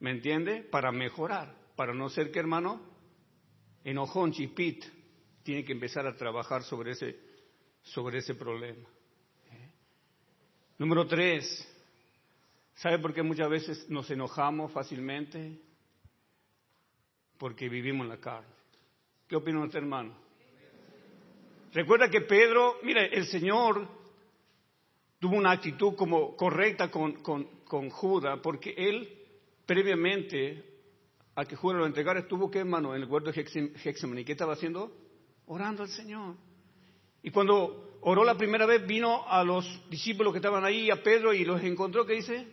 [0.00, 0.62] ¿Me entiende?
[0.62, 2.82] Para mejorar, para no ser que, hermano,
[3.84, 4.84] enojón, chipit,
[5.42, 7.18] tiene que empezar a trabajar sobre ese,
[7.82, 8.86] sobre ese problema.
[10.82, 11.64] Número tres,
[12.74, 15.60] ¿sabe por qué muchas veces nos enojamos fácilmente?
[17.38, 18.48] Porque vivimos en la carne.
[19.28, 20.12] ¿Qué opina usted, hermano?
[21.72, 23.86] Recuerda que Pedro, mire, el Señor
[25.20, 29.08] tuvo una actitud como correcta con, con, con Judas, porque él
[29.64, 30.64] previamente
[31.36, 34.54] a que Judas lo entregara, estuvo que hermano en el huerto de ¿Y ¿Qué estaba
[34.54, 34.92] haciendo?
[35.46, 36.34] Orando al Señor.
[37.22, 41.32] Y cuando oró la primera vez, vino a los discípulos que estaban ahí, a Pedro,
[41.32, 42.46] y los encontró, ¿qué dice?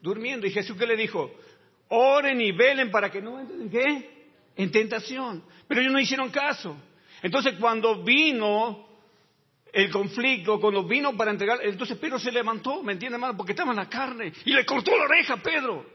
[0.00, 0.46] Durmiendo.
[0.46, 1.30] Y Jesús, ¿qué le dijo?
[1.88, 4.28] Oren y velen para que no entren en qué?
[4.56, 5.44] En tentación.
[5.66, 6.76] Pero ellos no hicieron caso.
[7.22, 8.86] Entonces, cuando vino
[9.72, 13.36] el conflicto, cuando vino para entregar, entonces Pedro se levantó, ¿me entiende, hermano?
[13.36, 15.86] Porque estaba en la carne y le cortó la oreja a Pedro.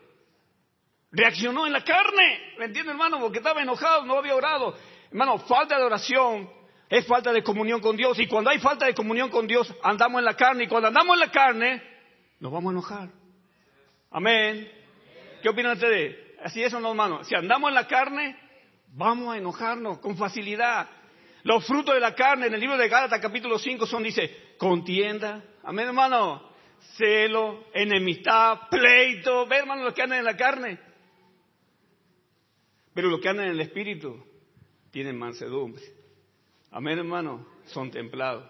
[1.12, 3.20] Reaccionó en la carne, ¿me entiende hermano?
[3.20, 4.76] Porque estaba enojado, no había orado.
[5.12, 6.57] Hermano, falta de oración
[6.90, 8.18] es falta de comunión con Dios.
[8.20, 10.64] Y cuando hay falta de comunión con Dios, andamos en la carne.
[10.64, 11.84] Y cuando andamos en la carne,
[12.40, 13.10] nos vamos a enojar.
[14.12, 14.72] Amén.
[15.42, 16.16] ¿Qué opinan ustedes?
[16.42, 17.24] Así es, no, hermano.
[17.24, 18.38] Si andamos en la carne,
[18.94, 20.90] vamos a enojarnos con facilidad.
[21.44, 25.44] Los frutos de la carne en el libro de Gálatas capítulo 5 son, dice, contienda.
[25.64, 26.48] Amén, hermano.
[26.96, 29.46] Celo, enemistad, pleito.
[29.46, 30.80] Ve, hermano, los que andan en la carne.
[32.94, 34.24] Pero los que andan en el Espíritu
[34.92, 35.97] tienen mansedumbre.
[36.72, 38.50] Amén, hermano, son templados.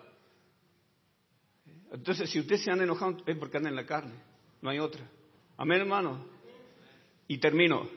[1.91, 4.15] Entonces, si usted se anda enojado, es porque anda en la carne,
[4.61, 5.07] no hay otra.
[5.57, 6.25] Amén, hermano.
[7.27, 7.89] Y termino.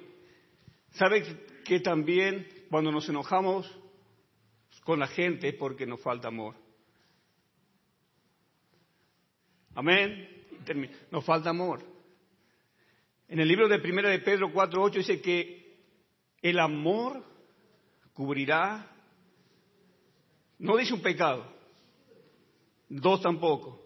[0.93, 1.25] ¿Sabe
[1.65, 3.71] que también cuando nos enojamos
[4.85, 6.55] con la gente es porque nos falta amor?
[9.75, 10.29] Amén.
[11.11, 11.85] Nos falta amor.
[13.29, 15.79] En el libro de Primera de Pedro 4.8 dice que
[16.43, 17.25] el amor
[18.13, 18.90] cubrirá,
[20.61, 21.45] no dice un pecado,
[22.89, 23.83] dos tampoco,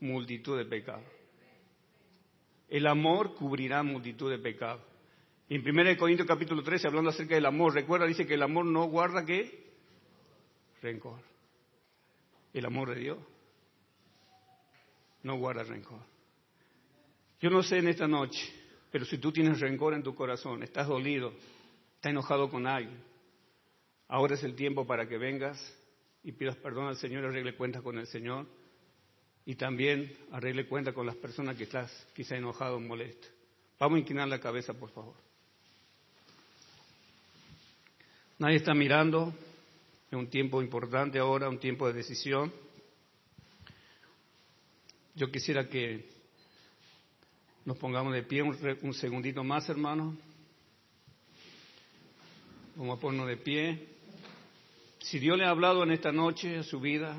[0.00, 1.04] multitud de pecados.
[2.68, 4.82] El amor cubrirá multitud de pecados.
[5.48, 8.84] En 1 Corintios capítulo 13, hablando acerca del amor, recuerda, dice que el amor no
[8.84, 9.72] guarda qué?
[10.82, 11.20] Rencor.
[12.52, 13.18] El amor de Dios
[15.22, 16.00] no guarda rencor.
[17.40, 18.52] Yo no sé en esta noche
[18.90, 21.32] Pero si tú tienes rencor en tu corazón, estás dolido,
[21.94, 23.02] estás enojado con alguien,
[24.08, 25.58] ahora es el tiempo para que vengas
[26.22, 28.46] y pidas perdón al Señor, arregle cuentas con el Señor
[29.46, 33.28] y también arregle cuentas con las personas que estás quizá enojado o molesto.
[33.78, 35.14] Vamos a inclinar la cabeza, por favor.
[38.38, 39.34] Nadie está mirando.
[40.10, 42.52] Es un tiempo importante ahora, un tiempo de decisión.
[45.14, 46.08] Yo quisiera que
[47.64, 50.16] nos pongamos de pie un, segundito más, hermano.
[52.76, 53.88] Vamos a ponernos de pie.
[55.00, 57.16] Si Dios le ha hablado en esta noche a su vida,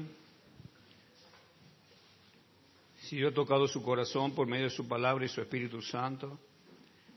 [3.02, 6.40] si Dios ha tocado su corazón por medio de su palabra y su Espíritu Santo,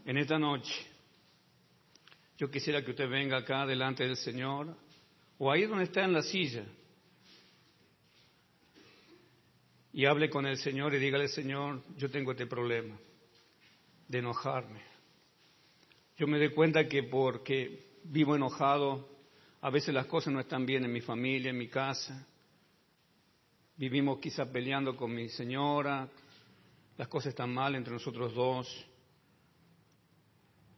[0.06, 0.74] en esta noche
[2.38, 4.74] yo quisiera que usted venga acá delante del Señor
[5.38, 6.64] o ahí donde está en la silla
[9.92, 12.96] y hable con el Señor y dígale, Señor, yo tengo este problema
[14.08, 14.80] de enojarme.
[16.16, 19.13] Yo me doy cuenta que porque vivo enojado,
[19.64, 22.26] a veces las cosas no están bien en mi familia, en mi casa.
[23.78, 26.06] Vivimos quizás peleando con mi señora,
[26.98, 28.86] las cosas están mal entre nosotros dos.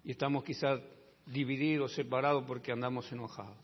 [0.05, 0.81] Y estamos quizás
[1.27, 3.59] divididos, separados porque andamos enojados.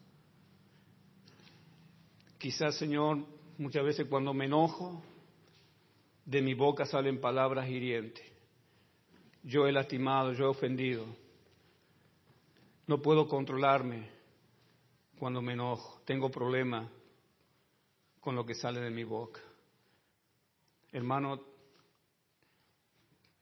[2.39, 3.25] Quizás, Señor,
[3.59, 5.05] muchas veces cuando me enojo,
[6.25, 8.27] de mi boca salen palabras hirientes.
[9.45, 11.07] Yo he lastimado, yo he ofendido.
[12.89, 14.22] No puedo controlarme
[15.23, 16.03] cuando me enojo.
[16.05, 16.91] Tengo problemas
[18.19, 19.41] con lo que sale de mi boca.
[20.91, 21.41] Hermano,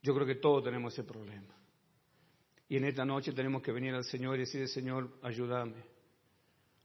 [0.03, 1.55] yo creo que todos tenemos ese problema.
[2.69, 5.83] Y en esta noche tenemos que venir al Señor y decir, Señor, ayúdame.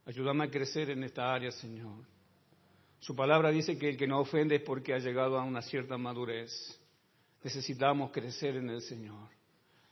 [0.07, 2.03] Ayúdame a crecer en esta área, Señor.
[2.99, 5.99] Su palabra dice que el que no ofende es porque ha llegado a una cierta
[5.99, 6.81] madurez.
[7.45, 9.29] Necesitamos crecer en el Señor.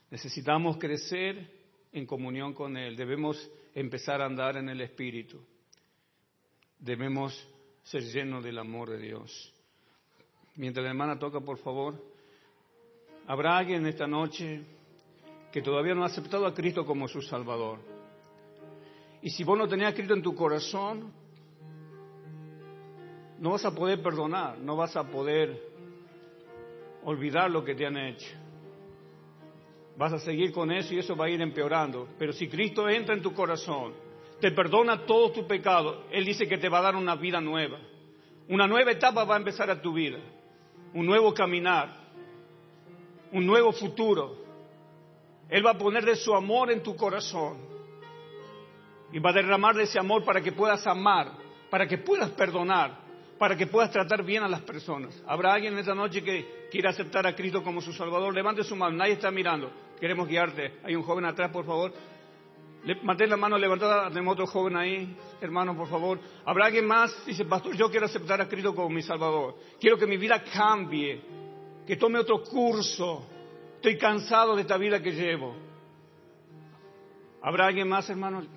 [0.09, 1.47] Necesitamos crecer
[1.91, 2.95] en comunión con Él.
[2.95, 5.39] Debemos empezar a andar en el Espíritu.
[6.79, 7.47] Debemos
[7.83, 9.53] ser llenos del amor de Dios.
[10.55, 12.01] Mientras la hermana toca, por favor,
[13.27, 14.65] ¿habrá alguien esta noche
[15.55, 17.79] que todavía no ha aceptado a Cristo como su Salvador.
[19.21, 21.13] Y si vos no tenías Cristo en tu corazón,
[23.39, 25.57] no vas a poder perdonar, no vas a poder
[27.05, 28.27] olvidar lo que te han hecho.
[29.97, 32.09] Vas a seguir con eso y eso va a ir empeorando.
[32.19, 33.93] Pero si Cristo entra en tu corazón,
[34.39, 37.79] te perdona todo tu pecado, Él dice que te va a dar una vida nueva.
[38.49, 40.19] Una nueva etapa va a empezar a tu vida.
[40.93, 42.05] Un nuevo caminar.
[43.31, 44.35] Un nuevo futuro.
[45.49, 47.57] Él va a poner de su amor en tu corazón
[49.11, 51.31] y va a derramar de ese amor para que puedas amar,
[51.69, 52.99] para que puedas perdonar,
[53.37, 55.21] para que puedas tratar bien a las personas.
[55.27, 58.33] ¿Habrá alguien en esta noche que quiera aceptar a Cristo como su Salvador?
[58.33, 59.71] Levante su mano, nadie está mirando.
[59.99, 60.79] Queremos guiarte.
[60.83, 61.93] Hay un joven atrás, por favor.
[63.01, 66.19] Mantén la mano levantada, tenemos otro joven ahí, hermano, por favor.
[66.45, 67.25] ¿Habrá alguien más?
[67.25, 69.55] Dice, pastor, yo quiero aceptar a Cristo como mi Salvador.
[69.79, 71.19] Quiero que mi vida cambie,
[71.87, 73.25] que tome otro curso,
[73.85, 75.55] Estoy cansado de esta vida que llevo.
[77.39, 78.47] ¿Habrá alguien más, hermanos?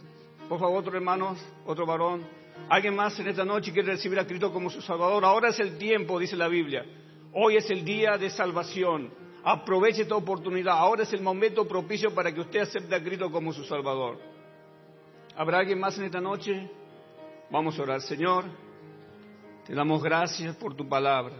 [0.48, 1.36] Por favor, otro hermano,
[1.66, 2.26] otro varón.
[2.70, 5.22] ¿Alguien más en esta noche quiere recibir a Cristo como su Salvador?
[5.26, 6.82] Ahora es el tiempo, dice la Biblia.
[7.34, 9.10] Hoy es el día de salvación.
[9.44, 10.76] Aproveche esta oportunidad.
[10.78, 14.18] Ahora es el momento propicio para que usted acepte a Cristo como su Salvador.
[15.36, 16.68] ¿Habrá alguien más en esta noche?
[17.50, 18.00] Vamos a orar.
[18.02, 18.44] Señor,
[19.66, 21.36] te damos gracias por tu palabra.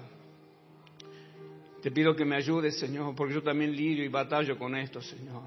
[1.82, 5.44] Te pido que me ayudes, Señor, porque yo también lidio y batallo con esto, Señor.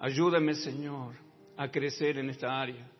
[0.00, 1.14] Ayúdame, Señor,
[1.56, 2.90] a crecer en esta área.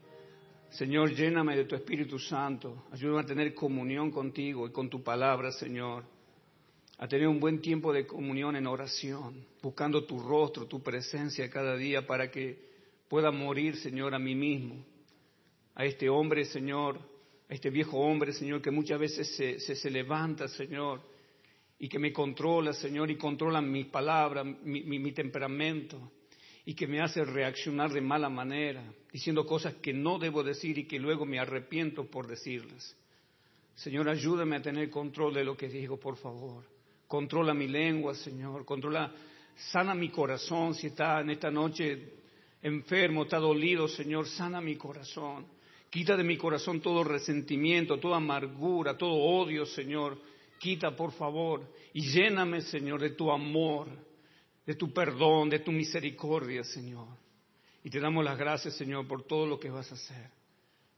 [0.70, 2.84] Señor, lléname de tu Espíritu Santo.
[2.92, 6.04] Ayúdame a tener comunión contigo y con tu palabra, Señor.
[6.98, 11.76] A tener un buen tiempo de comunión en oración, buscando tu rostro, tu presencia cada
[11.76, 12.72] día para que
[13.08, 14.84] pueda morir, Señor, a mí mismo.
[15.74, 16.98] A este hombre, Señor,
[17.48, 21.02] a este viejo hombre, Señor, que muchas veces se, se levanta, Señor,
[21.78, 26.12] y que me controla, Señor, y controla mis palabras, mi, temperamento,
[26.64, 28.82] y que me hace reaccionar de mala manera,
[29.12, 32.96] diciendo cosas que no debo decir y que luego me arrepiento por decirlas.
[33.74, 36.64] Señor, ayúdame a tener control de lo que digo, por favor.
[37.12, 38.64] Controla mi lengua, Señor.
[38.64, 39.12] Controla,
[39.72, 42.14] sana mi corazón si está en esta noche
[42.62, 44.26] enfermo, está dolido, Señor.
[44.26, 45.46] Sana mi corazón.
[45.90, 50.16] Quita de mi corazón todo resentimiento, toda amargura, todo odio, Señor
[50.62, 51.60] quita, por favor,
[51.92, 53.88] y lléname, Señor, de tu amor,
[54.64, 57.08] de tu perdón, de tu misericordia, Señor.
[57.82, 60.30] Y te damos las gracias, Señor, por todo lo que vas a hacer.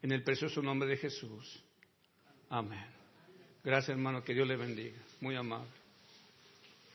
[0.02, 1.64] En el precioso nombre de Jesús.
[2.50, 2.84] Amén.
[3.64, 4.22] Gracias, hermano.
[4.22, 4.98] Que Dios le bendiga.
[5.22, 5.83] Muy amable.